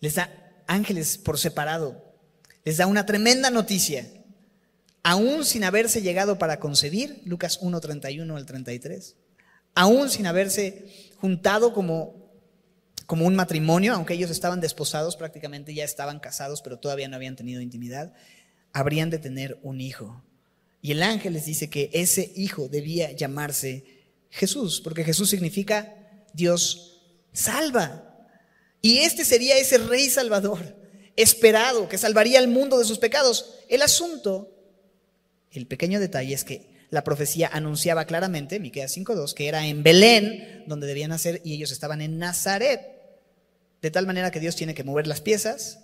[0.00, 0.30] les da
[0.66, 2.14] ángeles por separado,
[2.64, 4.06] les da una tremenda noticia
[5.02, 9.16] aún sin haberse llegado para concebir, Lucas 1, 31 al 33,
[9.74, 10.86] aún sin haberse
[11.16, 12.30] juntado como,
[13.06, 17.36] como un matrimonio, aunque ellos estaban desposados, prácticamente ya estaban casados, pero todavía no habían
[17.36, 18.12] tenido intimidad,
[18.72, 20.24] habrían de tener un hijo.
[20.80, 23.84] Y el ángel les dice que ese hijo debía llamarse
[24.30, 25.94] Jesús, porque Jesús significa
[26.32, 28.08] Dios salva.
[28.80, 30.76] Y este sería ese rey salvador
[31.14, 33.54] esperado que salvaría al mundo de sus pecados.
[33.68, 34.61] El asunto,
[35.52, 40.64] el pequeño detalle es que la profecía anunciaba claramente, Miqueas 5:2, que era en Belén
[40.66, 42.80] donde debían nacer y ellos estaban en Nazaret.
[43.80, 45.78] De tal manera que Dios tiene que mover las piezas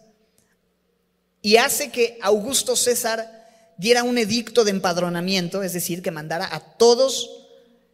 [1.43, 6.61] y hace que Augusto César diera un edicto de empadronamiento, es decir, que mandara a
[6.77, 7.47] todos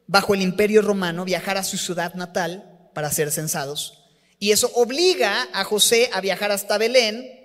[0.06, 4.04] bajo el imperio romano viajar a su ciudad natal para ser censados.
[4.38, 7.43] Y eso obliga a José a viajar hasta Belén,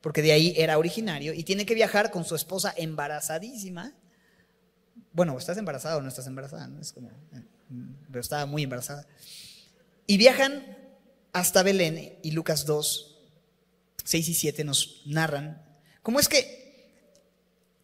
[0.00, 3.92] porque de ahí era originario, y tiene que viajar con su esposa embarazadísima.
[5.12, 6.70] Bueno, ¿estás embarazada o no estás embarazada?
[6.80, 7.42] Es como, eh,
[8.08, 9.06] pero estaba muy embarazada.
[10.06, 10.78] Y viajan
[11.32, 13.18] hasta Belén, y Lucas 2,
[14.04, 15.62] 6 y 7 nos narran
[16.02, 16.90] cómo es que,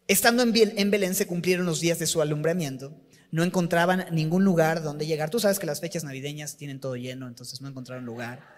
[0.07, 2.93] estando en Belén, se cumplieron los días de su alumbramiento
[3.31, 5.29] no encontraban ningún lugar donde llegar.
[5.29, 8.56] Tú sabes que las fechas navideñas tienen todo lleno, entonces no encontraron lugar.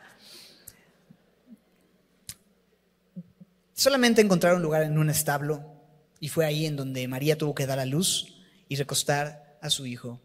[3.79, 5.63] Solamente encontraron lugar en un establo
[6.19, 9.85] y fue ahí en donde María tuvo que dar a luz y recostar a su
[9.85, 10.19] hijo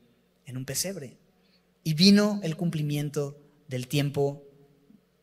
[0.44, 1.18] en un pesebre.
[1.84, 4.42] Y vino el cumplimiento del tiempo,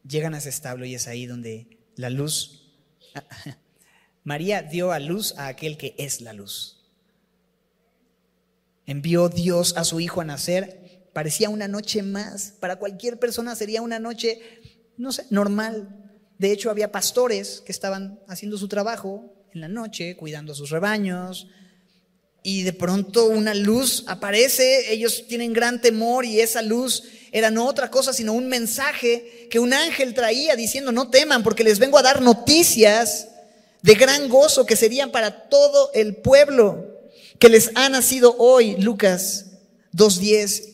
[0.08, 2.72] llegan a ese establo y es ahí donde la luz,
[4.24, 6.86] María dio a luz a aquel que es la luz.
[8.86, 11.10] Envió Dios a su hijo a nacer.
[11.12, 12.54] Parecía una noche más.
[12.62, 14.40] Para cualquier persona sería una noche,
[14.96, 16.01] no sé, normal.
[16.42, 20.72] De hecho, había pastores que estaban haciendo su trabajo en la noche, cuidando a sus
[20.72, 21.46] rebaños.
[22.42, 27.68] Y de pronto una luz aparece, ellos tienen gran temor y esa luz era no
[27.68, 32.00] otra cosa sino un mensaje que un ángel traía diciendo no teman porque les vengo
[32.00, 33.28] a dar noticias
[33.84, 36.88] de gran gozo que serían para todo el pueblo
[37.38, 39.46] que les ha nacido hoy, Lucas
[39.94, 40.74] 2.10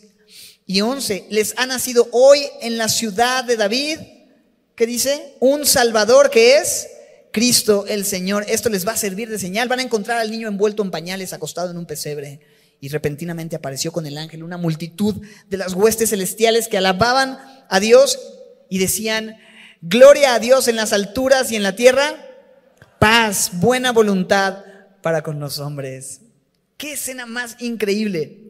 [0.65, 3.99] y 11, les ha nacido hoy en la ciudad de David,
[4.77, 6.87] que dice, un Salvador que es
[7.31, 8.45] Cristo el Señor.
[8.47, 9.67] Esto les va a servir de señal.
[9.67, 12.41] Van a encontrar al niño envuelto en pañales, acostado en un pesebre.
[12.79, 17.79] Y repentinamente apareció con el ángel una multitud de las huestes celestiales que alababan a
[17.79, 18.19] Dios
[18.69, 19.37] y decían,
[19.81, 22.15] gloria a Dios en las alturas y en la tierra,
[22.99, 24.63] paz, buena voluntad
[25.01, 26.21] para con los hombres.
[26.77, 28.43] Qué escena más increíble.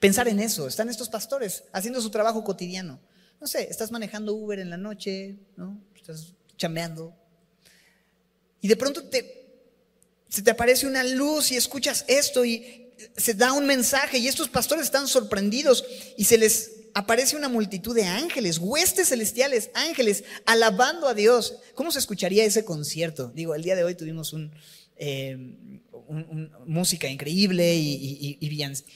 [0.00, 2.98] Pensar en eso, están estos pastores haciendo su trabajo cotidiano.
[3.40, 5.80] No sé, estás manejando Uber en la noche, ¿no?
[5.94, 7.14] Estás chambeando.
[8.60, 9.46] Y de pronto te,
[10.28, 14.48] se te aparece una luz y escuchas esto y se da un mensaje y estos
[14.48, 15.84] pastores están sorprendidos
[16.16, 21.58] y se les aparece una multitud de ángeles, huestes celestiales, ángeles, alabando a Dios.
[21.74, 23.30] ¿Cómo se escucharía ese concierto?
[23.34, 24.50] Digo, el día de hoy tuvimos un,
[24.96, 25.36] eh,
[26.64, 28.38] música increíble y,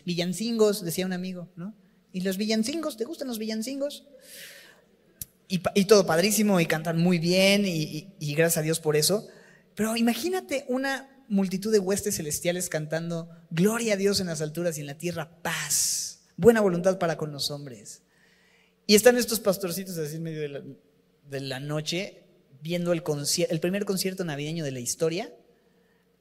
[0.04, 1.74] villancingos, decía un amigo, ¿no?
[2.12, 2.96] ¿Y los villancingos?
[2.96, 4.04] ¿Te gustan los villancingos?
[5.48, 9.26] Y, todo padrísimo y cantan muy bien y, gracias a Dios por eso.
[9.74, 14.80] Pero imagínate una multitud de huestes celestiales cantando Gloria a Dios en las alturas y
[14.80, 18.02] en la tierra, paz, buena voluntad para con los hombres.
[18.86, 20.42] Y están estos pastorcitos así en medio
[21.28, 22.22] de la, noche
[22.62, 25.32] viendo el primer concierto navideño de la historia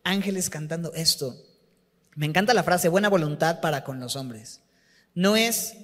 [0.03, 1.35] ángeles cantando esto.
[2.15, 4.61] Me encanta la frase, buena voluntad para con los hombres.
[5.19, 5.75] No es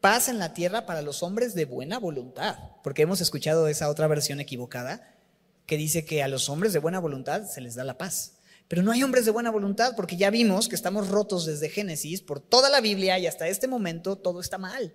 [0.00, 4.08] paz en la tierra para los hombres de buena voluntad, porque hemos escuchado esa otra
[4.08, 5.14] versión equivocada
[5.64, 8.32] que dice que a los hombres de buena voluntad se les da la paz.
[8.66, 12.20] Pero no hay hombres de buena voluntad porque ya vimos que estamos rotos desde Génesis
[12.20, 14.92] por toda la Biblia y hasta este momento todo está mal.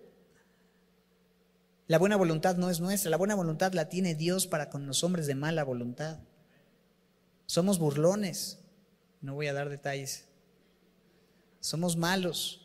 [1.88, 5.06] La buena voluntad no es nuestra, la buena voluntad la tiene Dios para con los
[5.06, 6.20] hombres de mala voluntad.
[7.46, 8.60] Somos burlones,
[9.22, 10.26] no voy a dar detalles.
[11.62, 12.59] Somos malos,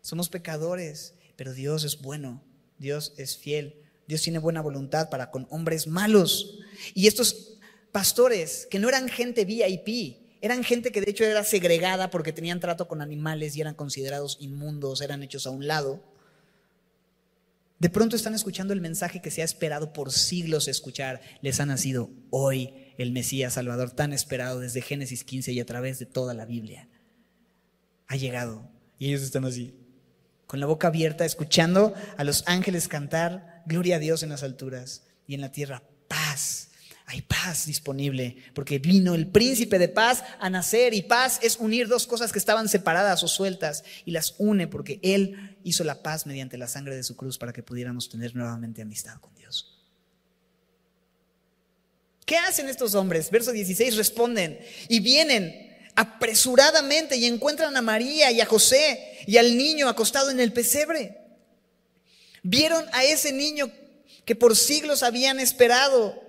[0.00, 2.42] somos pecadores, pero Dios es bueno,
[2.78, 6.58] Dios es fiel, Dios tiene buena voluntad para con hombres malos.
[6.94, 7.58] Y estos
[7.92, 12.60] pastores, que no eran gente VIP, eran gente que de hecho era segregada porque tenían
[12.60, 16.02] trato con animales y eran considerados inmundos, eran hechos a un lado.
[17.78, 21.20] De pronto están escuchando el mensaje que se ha esperado por siglos escuchar.
[21.40, 25.98] Les ha nacido hoy el Mesías Salvador tan esperado desde Génesis 15 y a través
[25.98, 26.88] de toda la Biblia.
[28.06, 28.70] Ha llegado.
[28.98, 29.79] Y ellos están así,
[30.50, 35.04] con la boca abierta, escuchando a los ángeles cantar, gloria a Dios en las alturas
[35.28, 36.70] y en la tierra, paz.
[37.06, 41.86] Hay paz disponible, porque vino el príncipe de paz a nacer y paz es unir
[41.86, 46.26] dos cosas que estaban separadas o sueltas y las une porque Él hizo la paz
[46.26, 49.78] mediante la sangre de su cruz para que pudiéramos tener nuevamente amistad con Dios.
[52.26, 53.30] ¿Qué hacen estos hombres?
[53.30, 54.58] Verso 16, responden
[54.88, 60.40] y vienen apresuradamente y encuentran a María y a José y al niño acostado en
[60.40, 61.18] el pesebre.
[62.42, 63.70] Vieron a ese niño
[64.24, 66.22] que por siglos habían esperado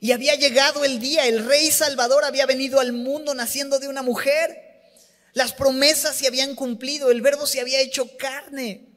[0.00, 4.02] y había llegado el día, el rey Salvador había venido al mundo naciendo de una
[4.02, 4.82] mujer.
[5.32, 8.88] Las promesas se habían cumplido, el verbo se había hecho carne.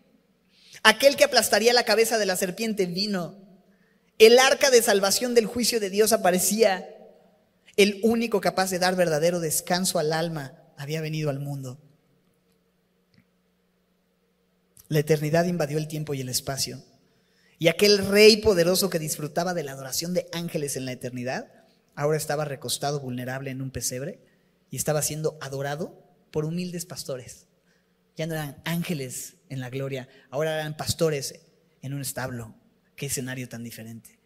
[0.83, 3.35] Aquel que aplastaría la cabeza de la serpiente vino.
[4.19, 6.96] El arca de salvación del juicio de Dios aparecía.
[7.77, 11.79] El único capaz de dar verdadero descanso al alma había venido al mundo.
[14.87, 16.83] La eternidad invadió el tiempo y el espacio.
[17.59, 21.51] Y aquel rey poderoso que disfrutaba de la adoración de ángeles en la eternidad,
[21.95, 24.21] ahora estaba recostado vulnerable en un pesebre
[24.71, 27.47] y estaba siendo adorado por humildes pastores.
[28.15, 31.41] Ya no eran ángeles en la gloria, ahora eran pastores
[31.83, 32.55] en un establo.
[32.95, 34.16] Qué escenario tan diferente.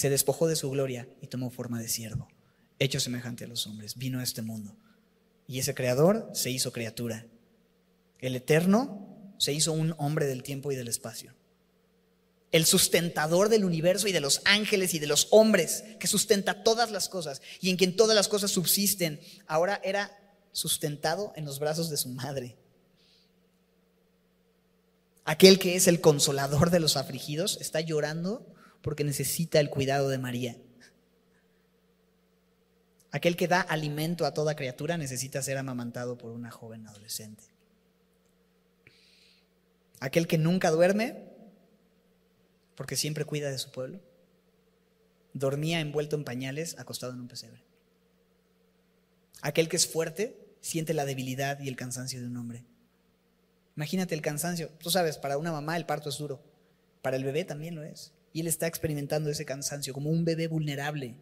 [0.00, 2.26] Se despojó de su gloria y tomó forma de siervo,
[2.78, 3.96] hecho semejante a los hombres.
[3.96, 4.74] Vino a este mundo.
[5.46, 7.26] Y ese creador se hizo criatura.
[8.18, 11.34] El eterno se hizo un hombre del tiempo y del espacio
[12.50, 16.90] el sustentador del universo y de los ángeles y de los hombres, que sustenta todas
[16.90, 20.18] las cosas y en quien todas las cosas subsisten, ahora era
[20.52, 22.56] sustentado en los brazos de su madre.
[25.26, 28.46] Aquel que es el consolador de los afligidos está llorando
[28.82, 30.56] porque necesita el cuidado de María.
[33.12, 37.44] Aquel que da alimento a toda criatura necesita ser amamantado por una joven adolescente.
[39.98, 41.30] Aquel que nunca duerme
[42.80, 44.00] porque siempre cuida de su pueblo.
[45.34, 47.62] Dormía envuelto en pañales, acostado en un pesebre.
[49.42, 52.64] Aquel que es fuerte siente la debilidad y el cansancio de un hombre.
[53.76, 54.70] Imagínate el cansancio.
[54.78, 56.42] Tú sabes, para una mamá el parto es duro.
[57.02, 58.14] Para el bebé también lo es.
[58.32, 61.16] Y él está experimentando ese cansancio como un bebé vulnerable.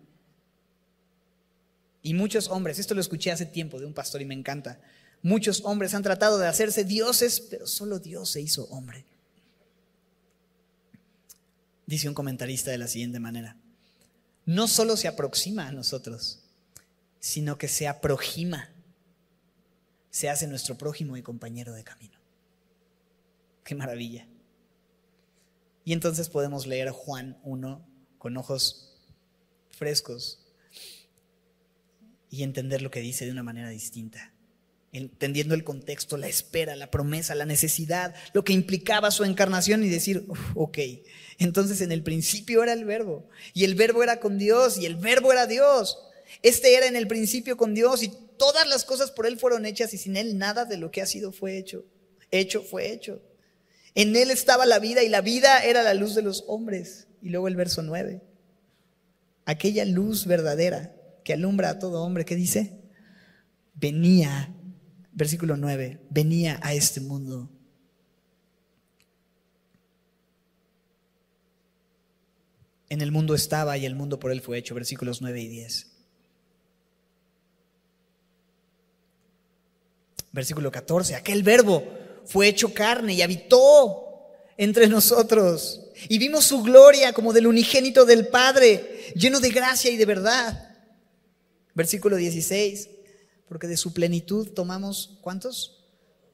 [2.02, 4.80] Y muchos hombres, esto lo escuché hace tiempo de un pastor y me encanta,
[5.22, 9.04] muchos hombres han tratado de hacerse dioses, pero solo Dios se hizo hombre.
[11.86, 13.56] Dice un comentarista de la siguiente manera,
[14.44, 16.40] no solo se aproxima a nosotros,
[17.18, 18.70] sino que se aproxima,
[20.10, 22.18] se hace nuestro prójimo y compañero de camino.
[23.64, 24.26] Qué maravilla.
[25.88, 28.94] Y entonces podemos leer Juan 1 con ojos
[29.70, 30.46] frescos
[32.28, 34.34] y entender lo que dice de una manera distinta
[34.92, 39.88] entendiendo el contexto, la espera, la promesa, la necesidad, lo que implicaba su encarnación y
[39.88, 40.78] decir, ok,
[41.38, 44.96] entonces en el principio era el verbo y el verbo era con Dios y el
[44.96, 45.98] verbo era Dios.
[46.42, 49.94] Este era en el principio con Dios y todas las cosas por Él fueron hechas
[49.94, 51.86] y sin Él nada de lo que ha sido fue hecho.
[52.30, 53.22] Hecho fue hecho.
[53.98, 57.08] En Él estaba la vida y la vida era la luz de los hombres.
[57.20, 58.22] Y luego el verso 9.
[59.44, 62.80] Aquella luz verdadera que alumbra a todo hombre, ¿qué dice?
[63.74, 64.54] Venía
[65.10, 67.50] versículo 9, venía a este mundo.
[72.88, 75.90] En el mundo estaba y el mundo por él fue hecho, versículos 9 y 10.
[80.30, 81.82] Versículo 14, aquel verbo
[82.28, 84.22] fue hecho carne y habitó
[84.56, 85.80] entre nosotros.
[86.08, 90.76] Y vimos su gloria como del unigénito del Padre, lleno de gracia y de verdad.
[91.74, 92.90] Versículo 16
[93.48, 95.86] porque de su plenitud tomamos, ¿cuántos?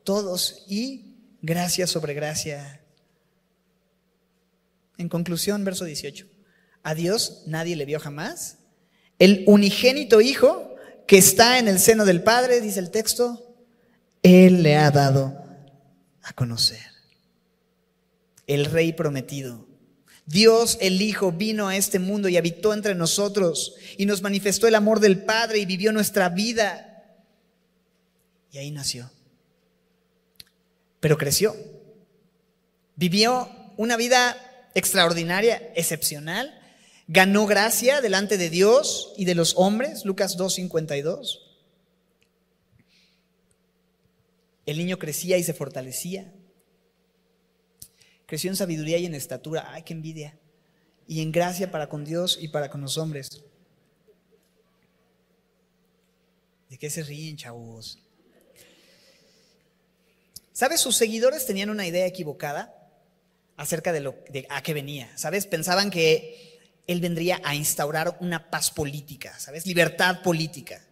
[0.02, 2.82] Todos, y gracia sobre gracia.
[4.98, 6.26] En conclusión, verso 18.
[6.82, 8.58] A Dios nadie le vio jamás.
[9.18, 10.74] El unigénito Hijo
[11.06, 13.56] que está en el seno del Padre, dice el texto,
[14.22, 15.43] Él le ha dado
[16.24, 16.84] a conocer.
[18.46, 19.66] El Rey prometido.
[20.26, 24.74] Dios el Hijo vino a este mundo y habitó entre nosotros y nos manifestó el
[24.74, 26.90] amor del Padre y vivió nuestra vida
[28.54, 29.10] y ahí nació.
[31.00, 31.56] Pero creció.
[32.94, 34.36] Vivió una vida
[34.74, 36.56] extraordinaria, excepcional.
[37.08, 40.04] Ganó gracia delante de Dios y de los hombres.
[40.04, 41.40] Lucas 2.52.
[44.66, 46.32] El niño crecía y se fortalecía.
[48.26, 49.72] Creció en sabiduría y en estatura.
[49.72, 50.38] ¡Ay, qué envidia!
[51.06, 53.44] Y en gracia para con Dios y para con los hombres.
[56.70, 57.98] ¿De qué se ríen, chavos?
[60.52, 60.80] ¿Sabes?
[60.80, 62.74] Sus seguidores tenían una idea equivocada
[63.56, 64.16] acerca de, lo,
[64.48, 65.10] a qué venía.
[65.16, 65.46] ¿Sabes?
[65.46, 69.66] Pensaban que él vendría a instaurar una paz política, ¿sabes?
[69.66, 70.82] Libertad política.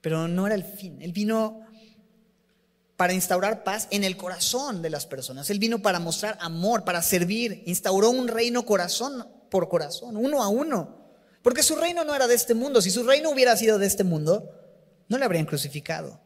[0.00, 1.02] Pero no era el fin.
[1.02, 1.67] Él vino
[2.98, 5.48] para instaurar paz en el corazón de las personas.
[5.50, 7.62] Él vino para mostrar amor, para servir.
[7.64, 10.98] Instauró un reino corazón por corazón, uno a uno.
[11.40, 12.82] Porque su reino no era de este mundo.
[12.82, 14.50] Si su reino hubiera sido de este mundo,
[15.08, 16.20] no le habrían crucificado.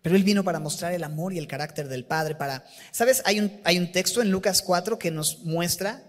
[0.00, 2.64] Pero Él vino para mostrar el amor y el carácter del Padre, para...
[2.90, 3.20] ¿Sabes?
[3.26, 6.02] Hay un, hay un texto en Lucas 4 que nos muestra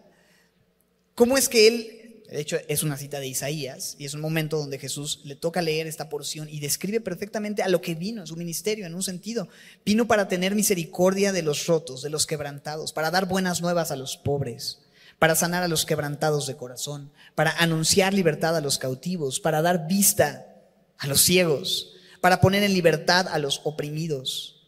[1.15, 1.98] cómo es que Él
[2.31, 5.63] de hecho, es una cita de Isaías y es un momento donde Jesús le toca
[5.63, 9.47] leer esta porción y describe perfectamente a lo que vino, su ministerio, en un sentido.
[9.83, 13.95] Vino para tener misericordia de los rotos, de los quebrantados, para dar buenas nuevas a
[13.95, 14.79] los pobres,
[15.17, 19.87] para sanar a los quebrantados de corazón, para anunciar libertad a los cautivos, para dar
[19.87, 20.55] vista
[20.99, 24.67] a los ciegos, para poner en libertad a los oprimidos.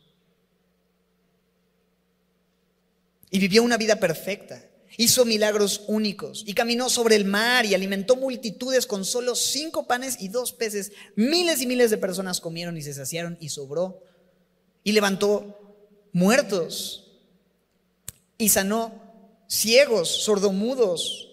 [3.29, 8.15] Y vivió una vida perfecta hizo milagros únicos y caminó sobre el mar y alimentó
[8.15, 10.91] multitudes con solo cinco panes y dos peces.
[11.15, 14.03] Miles y miles de personas comieron y se saciaron y sobró.
[14.83, 15.57] Y levantó
[16.11, 17.11] muertos
[18.37, 18.93] y sanó
[19.47, 21.29] ciegos, sordomudos,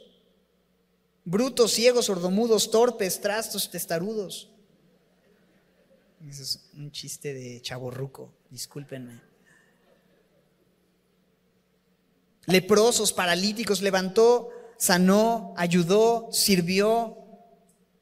[1.25, 4.51] brutos, ciegos, sordomudos, torpes, trastos, testarudos.
[6.29, 9.28] Ese es un chiste de chaborruco, discúlpenme.
[12.49, 17.19] Leprosos, paralíticos, levantó, sanó, ayudó, sirvió.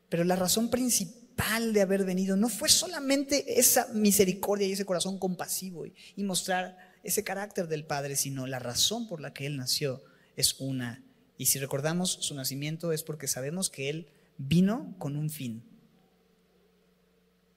[0.09, 5.19] Pero la razón principal de haber venido no fue solamente esa misericordia y ese corazón
[5.19, 10.03] compasivo y, mostrar ese carácter del Padre, sino la razón por la que Él nació
[10.37, 11.05] es una.
[11.37, 15.65] Y si recordamos su nacimiento es porque sabemos que Él vino con un fin,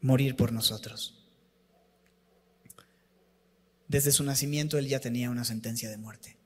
[0.02, 1.16] morir por nosotros.
[3.88, 6.39] Desde su nacimiento Él ya tenía una sentencia de muerte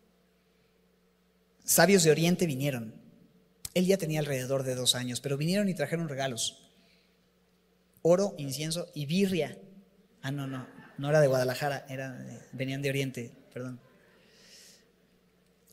[1.63, 2.93] sabios de Oriente vinieron.
[3.73, 6.63] Él ya tenía alrededor de dos años, pero vinieron y trajeron regalos.
[8.01, 9.57] Oro, incienso y birria.
[10.21, 13.79] Ah, no, no, no era de Guadalajara, era venían de Oriente, perdón.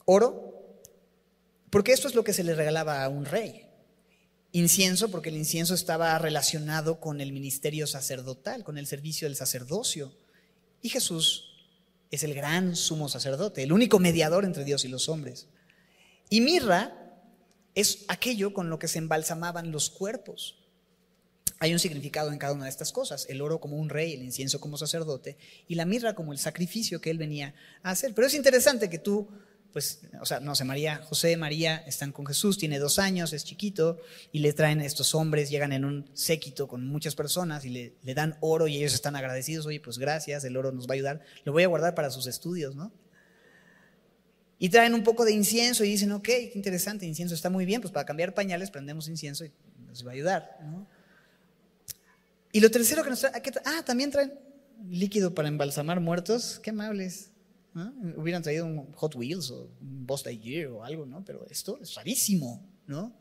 [0.05, 0.80] Oro,
[1.70, 3.66] porque esto es lo que se le regalaba a un rey.
[4.53, 10.12] Incienso, porque el incienso estaba relacionado con el ministerio sacerdotal, con el servicio del sacerdocio.
[10.82, 11.68] Y Jesús
[12.11, 15.47] es el gran sumo sacerdote, el único mediador entre Dios y los hombres.
[16.31, 16.97] Y mirra
[17.74, 20.57] es aquello con lo que se embalsamaban los cuerpos.
[21.59, 24.22] Hay un significado en cada una de estas cosas, el oro como un rey, el
[24.22, 25.37] incienso como sacerdote
[25.68, 28.14] y la mirra como el sacrificio que él venía a hacer.
[28.14, 29.28] Pero es interesante que tú,
[29.72, 33.45] pues, o sea, no sé, María, José, María están con Jesús, tiene dos años, es
[33.45, 34.01] chiquito
[34.33, 38.14] y le traen estos hombres, llegan en un séquito con muchas personas y le, le
[38.14, 41.20] dan oro y ellos están agradecidos, oye, pues gracias, el oro nos va a ayudar,
[41.45, 42.91] lo voy a guardar para sus estudios, ¿no?
[44.62, 47.80] Y traen un poco de incienso y dicen, ok, qué interesante, incienso está muy bien,
[47.80, 49.52] pues para cambiar pañales prendemos incienso y
[49.86, 50.58] nos va a ayudar.
[52.52, 54.34] Y lo tercero que nos traen, ah, también traen
[54.86, 57.30] líquido para embalsamar muertos, qué amables.
[58.16, 61.24] Hubieran traído un Hot Wheels o un Boss Year o algo, ¿no?
[61.24, 63.18] Pero esto es rarísimo, ¿no?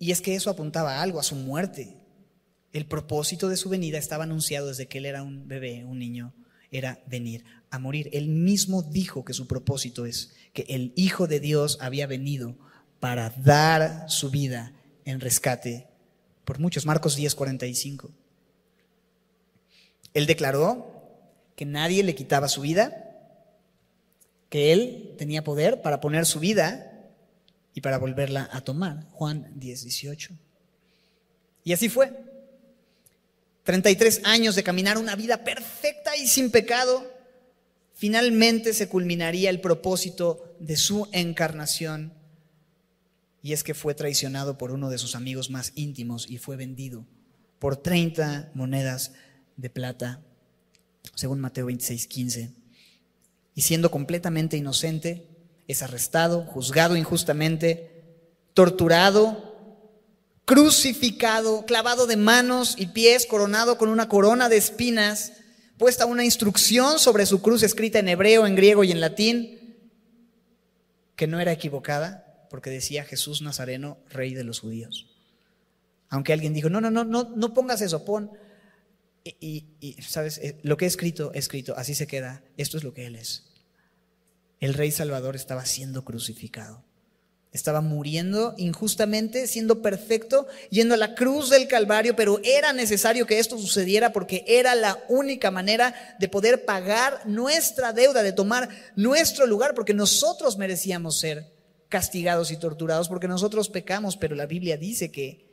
[0.00, 1.96] Y es que eso apuntaba a algo, a su muerte.
[2.72, 6.34] El propósito de su venida estaba anunciado desde que él era un bebé, un niño,
[6.70, 8.10] era venir a morir.
[8.12, 12.56] Él mismo dijo que su propósito es que el Hijo de Dios había venido
[12.98, 14.72] para dar su vida
[15.04, 15.88] en rescate
[16.44, 16.86] por muchos.
[16.86, 18.10] Marcos 10, 45.
[20.14, 21.00] Él declaró
[21.56, 23.06] que nadie le quitaba su vida,
[24.48, 26.90] que él tenía poder para poner su vida
[27.74, 29.06] y para volverla a tomar.
[29.12, 30.34] Juan 10, 18.
[31.64, 32.29] Y así fue.
[33.64, 37.10] 33 años de caminar una vida perfecta y sin pecado,
[37.94, 42.14] finalmente se culminaría el propósito de su encarnación.
[43.42, 47.06] Y es que fue traicionado por uno de sus amigos más íntimos y fue vendido
[47.58, 49.12] por 30 monedas
[49.56, 50.22] de plata,
[51.14, 52.52] según Mateo 26, 15.
[53.54, 55.28] Y siendo completamente inocente,
[55.68, 58.02] es arrestado, juzgado injustamente,
[58.54, 59.49] torturado,
[60.50, 65.34] crucificado, clavado de manos y pies, coronado con una corona de espinas,
[65.78, 69.78] puesta una instrucción sobre su cruz escrita en hebreo, en griego y en latín,
[71.14, 75.06] que no era equivocada, porque decía Jesús Nazareno, rey de los judíos.
[76.08, 78.32] Aunque alguien dijo, no, no, no, no, no pongas eso, pon.
[79.22, 82.82] Y, y, sabes, eh, lo que he escrito, he escrito, así se queda, esto es
[82.82, 83.52] lo que Él es.
[84.58, 86.82] El rey Salvador estaba siendo crucificado.
[87.52, 93.40] Estaba muriendo injustamente, siendo perfecto, yendo a la cruz del Calvario, pero era necesario que
[93.40, 99.46] esto sucediera porque era la única manera de poder pagar nuestra deuda, de tomar nuestro
[99.46, 101.52] lugar, porque nosotros merecíamos ser
[101.88, 105.50] castigados y torturados, porque nosotros pecamos, pero la Biblia dice que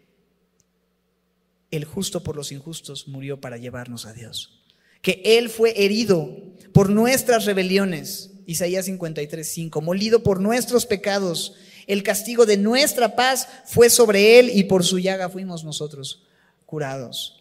[1.71, 4.63] el justo por los injustos murió para llevarnos a Dios,
[5.01, 11.55] que Él fue herido por nuestras rebeliones, Isaías 53, 5, molido por nuestros pecados
[11.87, 16.23] el castigo de nuestra paz fue sobre él y por su llaga fuimos nosotros
[16.65, 17.33] curados.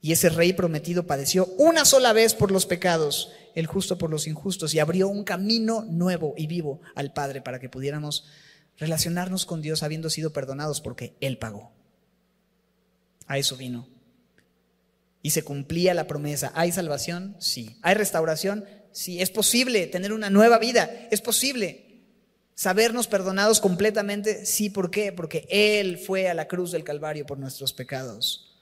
[0.00, 4.26] Y ese rey prometido padeció una sola vez por los pecados, el justo por los
[4.26, 8.26] injustos, y abrió un camino nuevo y vivo al Padre para que pudiéramos
[8.76, 11.72] relacionarnos con Dios habiendo sido perdonados porque Él pagó.
[13.26, 13.88] A eso vino.
[15.22, 16.52] Y se cumplía la promesa.
[16.54, 17.36] ¿Hay salvación?
[17.40, 17.76] Sí.
[17.82, 18.64] ¿Hay restauración?
[18.92, 19.20] Sí.
[19.20, 20.90] Es posible tener una nueva vida.
[21.10, 21.87] Es posible
[22.58, 24.44] sabernos perdonados completamente.
[24.44, 24.68] Sí.
[24.68, 25.12] ¿Por qué?
[25.12, 28.52] Porque Él fue a la cruz del Calvario por nuestros pecados.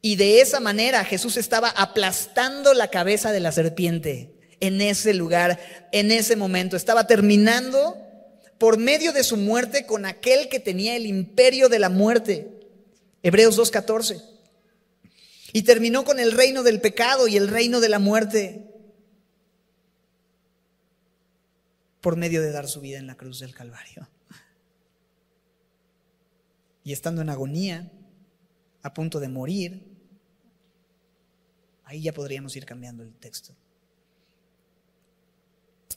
[0.00, 5.60] Y de esa manera Jesús estaba aplastando la cabeza de la serpiente en ese lugar,
[5.92, 6.78] en ese momento.
[6.78, 7.98] Estaba terminando
[8.56, 12.48] por medio de su muerte con aquel que tenía el imperio de la muerte.
[13.22, 14.22] Hebreos 2.14.
[15.52, 18.75] Y terminó con el reino del pecado y el reino de la muerte
[22.06, 24.08] por medio de dar su vida en la cruz del Calvario.
[26.84, 27.90] Y estando en agonía,
[28.80, 29.92] a punto de morir,
[31.82, 33.56] Ahí ya podríamos ir cambiando el texto.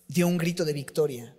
[0.08, 1.38] Dio un grito de victoria.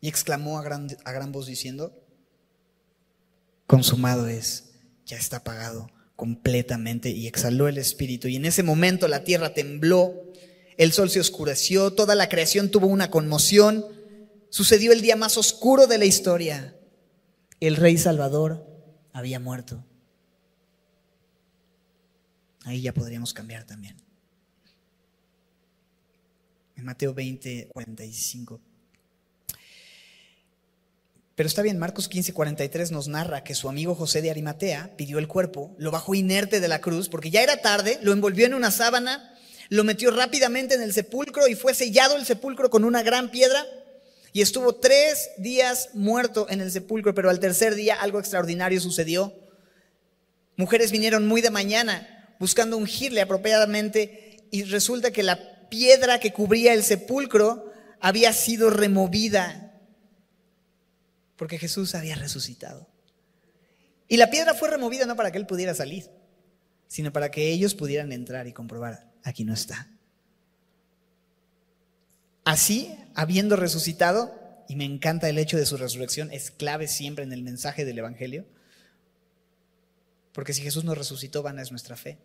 [0.00, 2.04] Y exclamó a gran, a gran voz diciendo,
[3.68, 4.74] consumado es,
[5.04, 7.10] ya está pagado completamente.
[7.10, 8.28] Y exhaló el espíritu.
[8.28, 10.14] Y en ese momento la tierra tembló,
[10.76, 13.84] el sol se oscureció, toda la creación tuvo una conmoción.
[14.48, 16.76] Sucedió el día más oscuro de la historia.
[17.60, 18.66] El rey Salvador
[19.12, 19.84] había muerto.
[22.64, 23.96] Ahí ya podríamos cambiar también.
[26.74, 28.60] En Mateo 20, 45.
[31.36, 35.18] Pero está bien, Marcos 15, 43 nos narra que su amigo José de Arimatea pidió
[35.18, 38.54] el cuerpo, lo bajó inerte de la cruz, porque ya era tarde, lo envolvió en
[38.54, 39.34] una sábana,
[39.68, 43.66] lo metió rápidamente en el sepulcro y fue sellado el sepulcro con una gran piedra.
[44.32, 49.34] Y estuvo tres días muerto en el sepulcro, pero al tercer día algo extraordinario sucedió.
[50.56, 56.72] Mujeres vinieron muy de mañana buscando ungirle apropiadamente y resulta que la piedra que cubría
[56.72, 59.65] el sepulcro había sido removida
[61.36, 62.88] porque Jesús había resucitado.
[64.08, 66.10] Y la piedra fue removida no para que él pudiera salir,
[66.88, 69.88] sino para que ellos pudieran entrar y comprobar, aquí no está.
[72.44, 74.32] Así, habiendo resucitado,
[74.68, 77.98] y me encanta el hecho de su resurrección, es clave siempre en el mensaje del
[77.98, 78.46] Evangelio,
[80.32, 82.18] porque si Jesús no resucitó, vana es nuestra fe.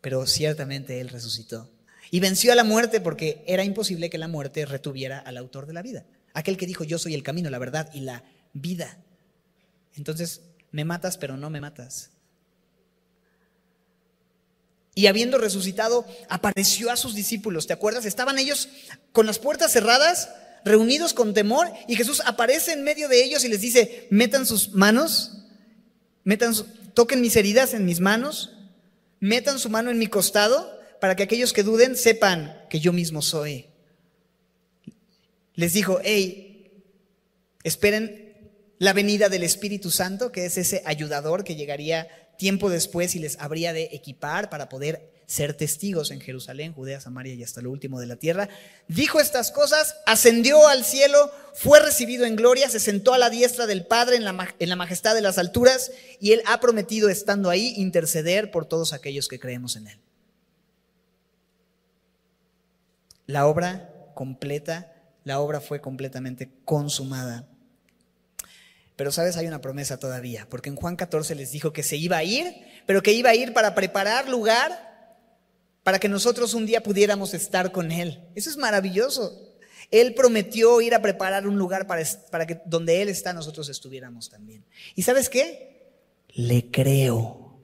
[0.00, 1.70] Pero ciertamente Él resucitó.
[2.10, 5.74] Y venció a la muerte porque era imposible que la muerte retuviera al autor de
[5.74, 6.06] la vida.
[6.36, 8.22] Aquel que dijo, yo soy el camino, la verdad y la
[8.52, 8.98] vida.
[9.94, 12.10] Entonces, me matas, pero no me matas.
[14.94, 17.66] Y habiendo resucitado, apareció a sus discípulos.
[17.66, 18.04] ¿Te acuerdas?
[18.04, 18.68] Estaban ellos
[19.12, 20.28] con las puertas cerradas,
[20.62, 24.74] reunidos con temor, y Jesús aparece en medio de ellos y les dice, metan sus
[24.74, 25.38] manos,
[26.22, 26.52] metan
[26.92, 28.52] toquen mis heridas en mis manos,
[29.20, 33.22] metan su mano en mi costado para que aquellos que duden sepan que yo mismo
[33.22, 33.70] soy.
[35.56, 36.84] Les dijo, hey,
[37.64, 38.26] esperen
[38.78, 43.38] la venida del Espíritu Santo, que es ese ayudador que llegaría tiempo después y les
[43.40, 47.98] habría de equipar para poder ser testigos en Jerusalén, Judea, Samaria y hasta lo último
[47.98, 48.48] de la tierra.
[48.86, 53.66] Dijo estas cosas, ascendió al cielo, fue recibido en gloria, se sentó a la diestra
[53.66, 55.90] del Padre en la, en la majestad de las alturas
[56.20, 59.98] y él ha prometido, estando ahí, interceder por todos aquellos que creemos en él.
[63.26, 64.92] La obra completa,
[65.26, 67.48] la obra fue completamente consumada.
[68.94, 72.16] Pero sabes, hay una promesa todavía, porque en Juan 14 les dijo que se iba
[72.16, 72.54] a ir,
[72.86, 75.18] pero que iba a ir para preparar lugar
[75.82, 78.22] para que nosotros un día pudiéramos estar con Él.
[78.36, 79.52] Eso es maravilloso.
[79.90, 84.30] Él prometió ir a preparar un lugar para, para que donde Él está nosotros estuviéramos
[84.30, 84.64] también.
[84.94, 85.88] ¿Y sabes qué?
[86.34, 87.58] Le creo.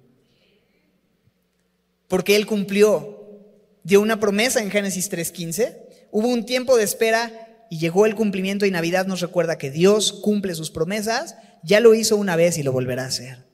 [2.08, 3.40] Porque Él cumplió,
[3.84, 5.76] dio una promesa en Génesis 3.15,
[6.10, 10.12] hubo un tiempo de espera y llegó el cumplimiento y Navidad nos recuerda que Dios
[10.12, 13.46] cumple sus promesas, ya lo hizo una vez y lo volverá a hacer.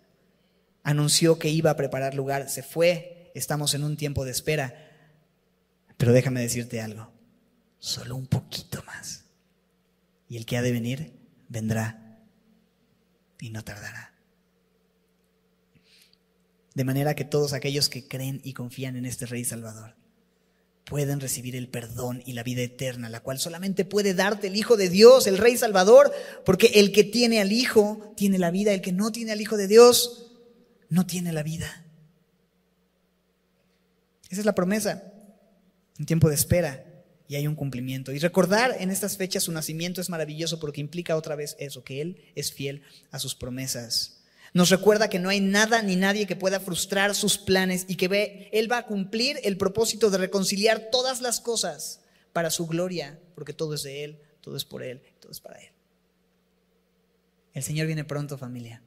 [0.82, 4.74] Anunció que iba a preparar lugar, se fue, estamos en un tiempo de espera.
[5.96, 7.12] Pero déjame decirte algo,
[7.78, 9.22] solo un poquito más.
[10.28, 11.12] Y el que ha de venir,
[11.48, 12.18] vendrá
[13.38, 14.14] y no tardará.
[16.74, 19.94] De manera que todos aquellos que creen y confían en este Rey Salvador
[20.88, 24.76] pueden recibir el perdón y la vida eterna, la cual solamente puede darte el Hijo
[24.76, 26.12] de Dios, el Rey Salvador,
[26.46, 29.56] porque el que tiene al Hijo tiene la vida, el que no tiene al Hijo
[29.56, 30.32] de Dios
[30.88, 31.84] no tiene la vida.
[34.30, 35.12] Esa es la promesa.
[35.98, 36.84] Un tiempo de espera.
[37.30, 38.10] y hay un cumplimiento.
[38.12, 42.00] Y recordar en estas fechas su nacimiento es maravilloso porque implica otra vez eso, que
[42.00, 42.80] Él es fiel
[43.10, 44.17] a sus promesas.
[44.54, 48.08] Nos recuerda que no hay nada ni nadie que pueda frustrar sus planes y que
[48.08, 52.00] ve, Él va a cumplir el propósito de reconciliar todas las cosas
[52.32, 55.58] para su gloria, porque todo es de Él, todo es por Él, todo es para
[55.58, 55.70] Él.
[57.52, 58.82] El Señor viene pronto, familia.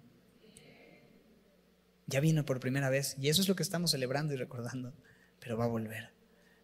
[2.07, 4.93] Ya vino por primera vez y eso es lo que estamos celebrando y recordando,
[5.39, 6.12] pero va a volver.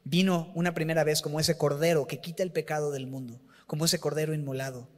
[0.03, 3.99] Vino una primera vez como ese cordero que quita el pecado del mundo, como ese
[3.99, 4.89] cordero inmolado,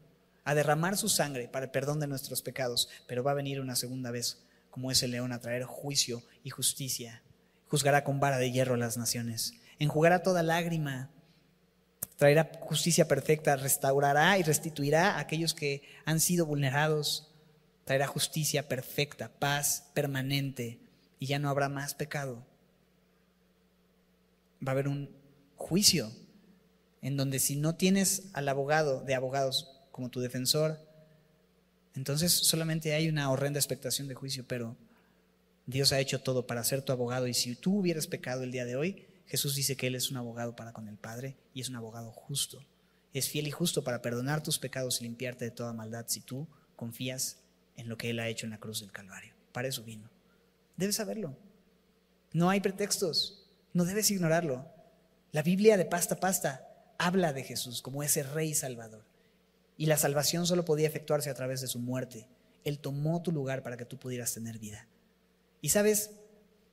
[0.49, 3.75] a derramar su sangre para el perdón de nuestros pecados, pero va a venir una
[3.75, 7.21] segunda vez como ese león a traer juicio y justicia.
[7.67, 11.11] Juzgará con vara de hierro las naciones, enjugará toda lágrima,
[12.15, 17.31] traerá justicia perfecta, restaurará y restituirá a aquellos que han sido vulnerados,
[17.85, 20.79] traerá justicia perfecta, paz permanente
[21.19, 22.43] y ya no habrá más pecado.
[24.65, 25.15] Va a haber un
[25.55, 26.11] juicio
[27.01, 30.79] en donde si no tienes al abogado de abogados como tu defensor,
[31.93, 34.77] entonces solamente hay una horrenda expectación de juicio, pero
[35.65, 38.63] Dios ha hecho todo para ser tu abogado y si tú hubieras pecado el día
[38.63, 41.67] de hoy, Jesús dice que Él es un abogado para con el Padre y es
[41.67, 42.65] un abogado justo.
[43.13, 46.47] Es fiel y justo para perdonar tus pecados y limpiarte de toda maldad si tú
[46.77, 47.39] confías
[47.75, 49.33] en lo que Él ha hecho en la cruz del Calvario.
[49.51, 50.09] Para eso vino.
[50.77, 51.35] Debes saberlo.
[52.31, 53.49] No hay pretextos.
[53.73, 54.65] No debes ignorarlo.
[55.33, 56.65] La Biblia de pasta a pasta
[56.97, 59.09] habla de Jesús como ese rey salvador.
[59.80, 62.27] Y la salvación solo podía efectuarse a través de su muerte.
[62.65, 64.89] Él tomó tu lugar para que tú pudieras tener vida.
[65.61, 66.11] Y sabes,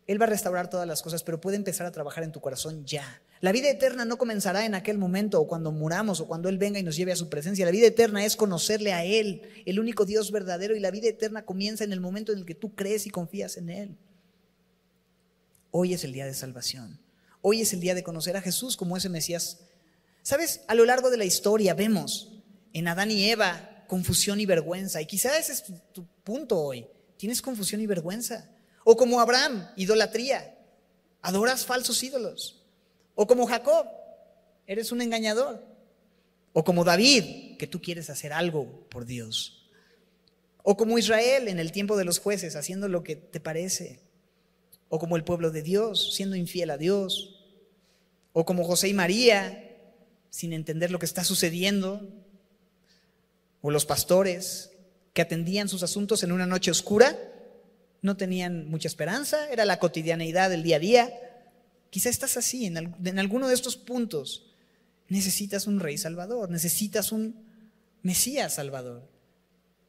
[0.08, 2.84] Él va a restaurar todas las cosas, pero puede empezar a trabajar en tu corazón
[2.84, 3.22] ya.
[3.40, 6.80] La vida eterna no comenzará en aquel momento o cuando muramos o cuando Él venga
[6.80, 7.64] y nos lleve a su presencia.
[7.64, 11.44] La vida eterna es conocerle a Él, el único Dios verdadero, y la vida eterna
[11.44, 13.96] comienza en el momento en el que tú crees y confías en Él.
[15.70, 16.98] Hoy es el día de salvación.
[17.40, 19.60] Hoy es el día de conocer a Jesús como ese Mesías.
[20.24, 22.32] Sabes, a lo largo de la historia vemos
[22.76, 25.00] en Adán y Eva confusión y vergüenza.
[25.00, 25.64] Y quizás ese es
[25.94, 26.86] tu, punto hoy.
[27.16, 28.50] Tienes confusión y vergüenza.
[28.84, 30.58] O como Abraham, idolatría.
[31.22, 32.62] Adoras falsos ídolos.
[33.14, 33.86] O como Jacob,
[34.66, 35.64] eres un engañador.
[36.52, 39.70] O como David, que tú quieres hacer algo por Dios.
[40.62, 44.00] O como Israel en el tiempo de los jueces, haciendo lo que te parece
[44.90, 47.42] o como el pueblo de Dios, siendo infiel a Dios,
[48.34, 49.62] o como José y María,
[50.28, 52.06] sin entender lo que está sucediendo,
[53.66, 54.70] o los pastores
[55.12, 57.18] que atendían sus asuntos en una noche oscura,
[58.00, 61.12] no tenían mucha esperanza, era la cotidianeidad del día a día.
[61.90, 64.54] Quizá estás así, en, en alguno de estos puntos.
[65.08, 67.44] Necesitas un rey salvador, necesitas un
[68.02, 69.02] Mesías salvador.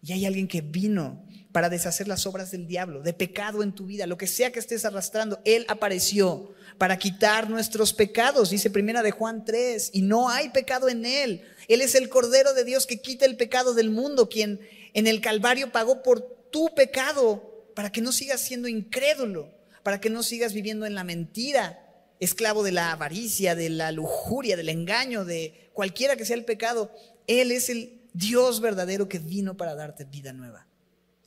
[0.02, 3.88] Y hay alguien que vino para deshacer las obras del diablo, de pecado en tu
[3.88, 5.40] vida, lo que sea que estés arrastrando.
[5.44, 10.88] Él apareció para quitar nuestros pecados, dice primera de Juan 3, y no hay pecado
[10.88, 11.42] en él.
[11.68, 14.60] Él es el Cordero de Dios que quita el pecado del mundo, quien
[14.94, 16.22] en el Calvario pagó por
[16.52, 19.52] tu pecado, para que no sigas siendo incrédulo,
[19.84, 21.80] para que no sigas viviendo en la mentira,
[22.20, 26.92] esclavo de la avaricia, de la lujuria, del engaño, de cualquiera que sea el pecado.
[27.28, 30.66] Él es el Dios verdadero que vino para darte vida nueva.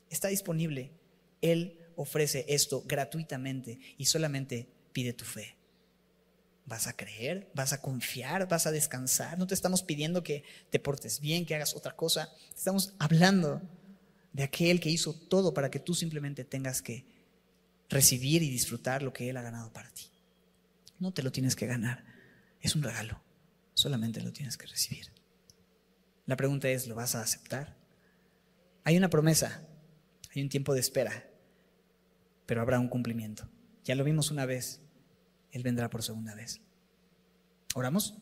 [0.09, 0.91] Está disponible.
[1.41, 5.57] Él ofrece esto gratuitamente y solamente pide tu fe.
[6.67, 7.49] ¿Vas a creer?
[7.55, 8.49] ¿Vas a confiar?
[8.49, 9.39] ¿Vas a descansar?
[9.39, 12.29] No te estamos pidiendo que te portes bien, que hagas otra cosa.
[12.57, 13.63] Estamos hablando
[14.33, 17.05] de aquel que hizo todo para que tú simplemente tengas que
[17.89, 20.07] recibir y disfrutar lo que Él ha ganado para ti.
[20.99, 22.05] No te lo tienes que ganar.
[22.61, 23.21] Es un regalo.
[23.75, 25.20] Solamente lo tienes que recibir.
[26.27, 27.77] La pregunta es, ¿lo vas a aceptar?
[28.85, 29.67] Hay una promesa,
[30.35, 31.29] hay un tiempo de espera,
[32.47, 33.49] pero habrá un cumplimiento.
[33.85, 34.81] Ya lo vimos una vez,
[35.51, 36.61] Él vendrá por segunda vez.
[37.75, 38.19] ¿Oramos?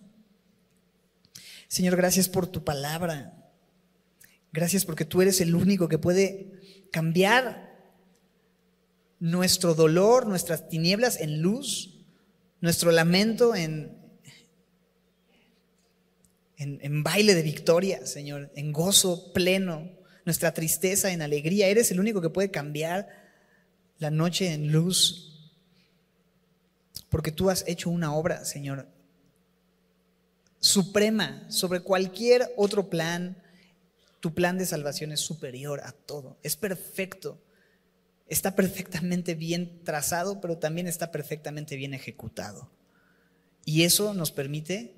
[1.68, 3.34] Señor, gracias por tu palabra.
[4.52, 7.68] Gracias porque tú eres el único que puede cambiar
[9.20, 12.06] nuestro dolor, nuestras tinieblas en luz,
[12.60, 13.97] nuestro lamento en,
[16.58, 19.88] en, baile de victoria, Señor, en gozo pleno,
[20.24, 21.68] nuestra tristeza en alegría.
[21.68, 23.08] Eres el único que puede cambiar
[23.98, 25.52] la noche en luz.
[27.08, 28.88] Porque tú has hecho una obra, Señor,
[30.58, 33.40] suprema sobre cualquier otro plan.
[34.18, 37.40] Tu plan de salvación es superior a todo, es perfecto.
[38.26, 42.68] Está perfectamente bien trazado, pero también está perfectamente bien ejecutado.
[43.64, 44.97] Y eso nos permite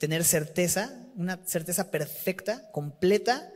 [0.00, 3.52] tener certeza, una certeza perfecta, completa.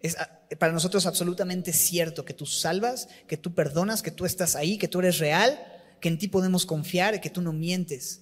[0.00, 4.54] Es ah, para nosotros absolutamente cierto que tú salvas, que tú perdonas, que tú estás
[4.54, 5.60] ahí, que tú eres real,
[6.00, 8.20] que en ti podemos confiar, que tú no mientes,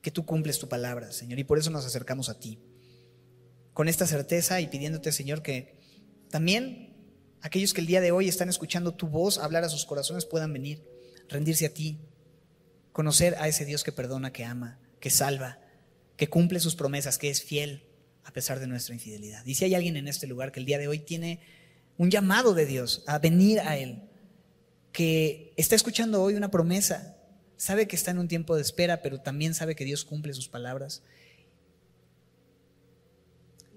[0.00, 2.58] que tú cumples tu palabra, Señor, y por eso nos acercamos a ti.
[3.74, 5.76] Con esta certeza y pidiéndote, Señor, que
[6.30, 6.96] también
[7.42, 10.50] aquellos que el día de hoy están escuchando tu voz hablar a sus corazones puedan
[10.50, 10.82] venir,
[11.28, 11.98] rendirse a ti,
[12.92, 15.58] conocer a ese Dios que perdona, que ama, que salva,
[16.16, 17.82] que cumple sus promesas, que es fiel
[18.24, 19.44] a pesar de nuestra infidelidad.
[19.46, 21.40] Y si hay alguien en este lugar que el día de hoy tiene
[21.98, 24.02] un llamado de Dios a venir a Él,
[24.92, 27.16] que está escuchando hoy una promesa
[27.56, 30.48] sabe que está en un tiempo de espera, pero también sabe que Dios cumple sus
[30.48, 31.02] palabras.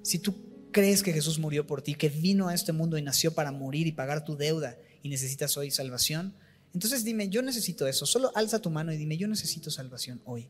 [0.02, 0.36] Si tú
[0.72, 3.88] crees que Jesús murió por ti, que vino a este mundo y nació para morir
[3.88, 6.34] y pagar tu deuda y necesitas hoy salvación,
[6.74, 8.06] entonces dime, yo necesito eso.
[8.06, 10.48] Solo alza tu mano y dime, yo necesito salvación hoy.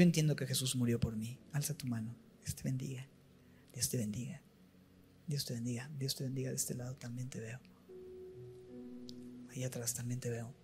[0.00, 1.38] Yo entiendo que Jesús murió por mí.
[1.52, 2.16] Alza tu mano.
[2.42, 3.06] Dios te bendiga.
[3.74, 4.40] Dios te bendiga.
[5.26, 5.90] Dios te bendiga.
[5.98, 6.48] Dios te bendiga.
[6.48, 7.60] De este lado también te veo.
[9.50, 10.54] Ahí atrás también te veo.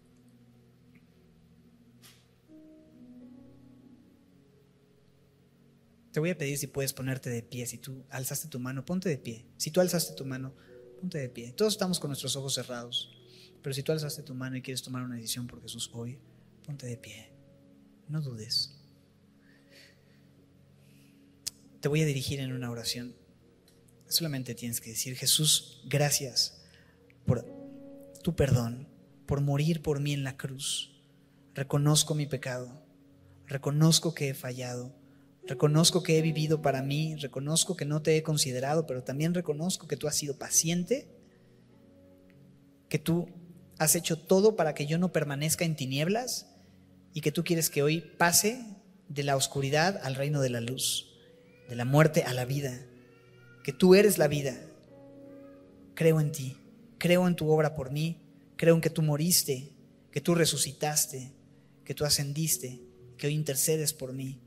[6.12, 7.66] Te voy a pedir si puedes ponerte de pie.
[7.66, 9.44] Si tú alzaste tu mano, ponte de pie.
[9.58, 10.54] Si tú alzaste tu mano,
[10.98, 11.52] ponte de pie.
[11.52, 13.14] Todos estamos con nuestros ojos cerrados.
[13.60, 16.18] Pero si tú alzaste tu mano y quieres tomar una decisión por Jesús hoy,
[16.64, 17.30] ponte de pie.
[18.08, 18.75] No dudes.
[21.86, 23.14] Te voy a dirigir en una oración.
[24.08, 26.60] Solamente tienes que decir, Jesús, gracias
[27.24, 27.46] por
[28.24, 28.88] tu perdón,
[29.24, 31.00] por morir por mí en la cruz.
[31.54, 32.84] Reconozco mi pecado.
[33.46, 34.96] Reconozco que he fallado
[35.46, 39.86] Reconozco que he vivido para mí, reconozco que no te he considerado, pero también reconozco
[39.86, 41.06] que tú has sido paciente,
[42.88, 43.28] que tú
[43.78, 46.52] has hecho todo para que yo no permanezca en tinieblas
[47.14, 48.60] y que tú quieres que hoy pase
[49.08, 51.05] de la oscuridad al reino de la luz,
[51.68, 52.86] de la muerte a la vida,
[53.64, 54.56] que tú eres la vida.
[55.94, 56.56] Creo en ti,
[56.98, 58.20] creo en tu obra por mí,
[58.56, 59.72] creo en que tú moriste,
[60.10, 61.32] que tú resucitaste,
[61.84, 62.80] que tú ascendiste,
[63.16, 64.40] que hoy intercedes por mí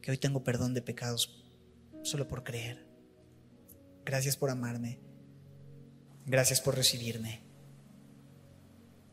[0.00, 1.42] que hoy tengo perdón de pecados
[2.02, 2.86] solo por creer.
[4.04, 4.98] Gracias por amarme.
[6.26, 7.42] Gracias por recibirme.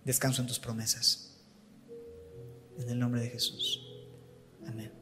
[0.06, 1.38] Descanso en tus promesas.
[2.78, 3.82] En el nombre de Jesús.
[4.66, 4.97] Amén.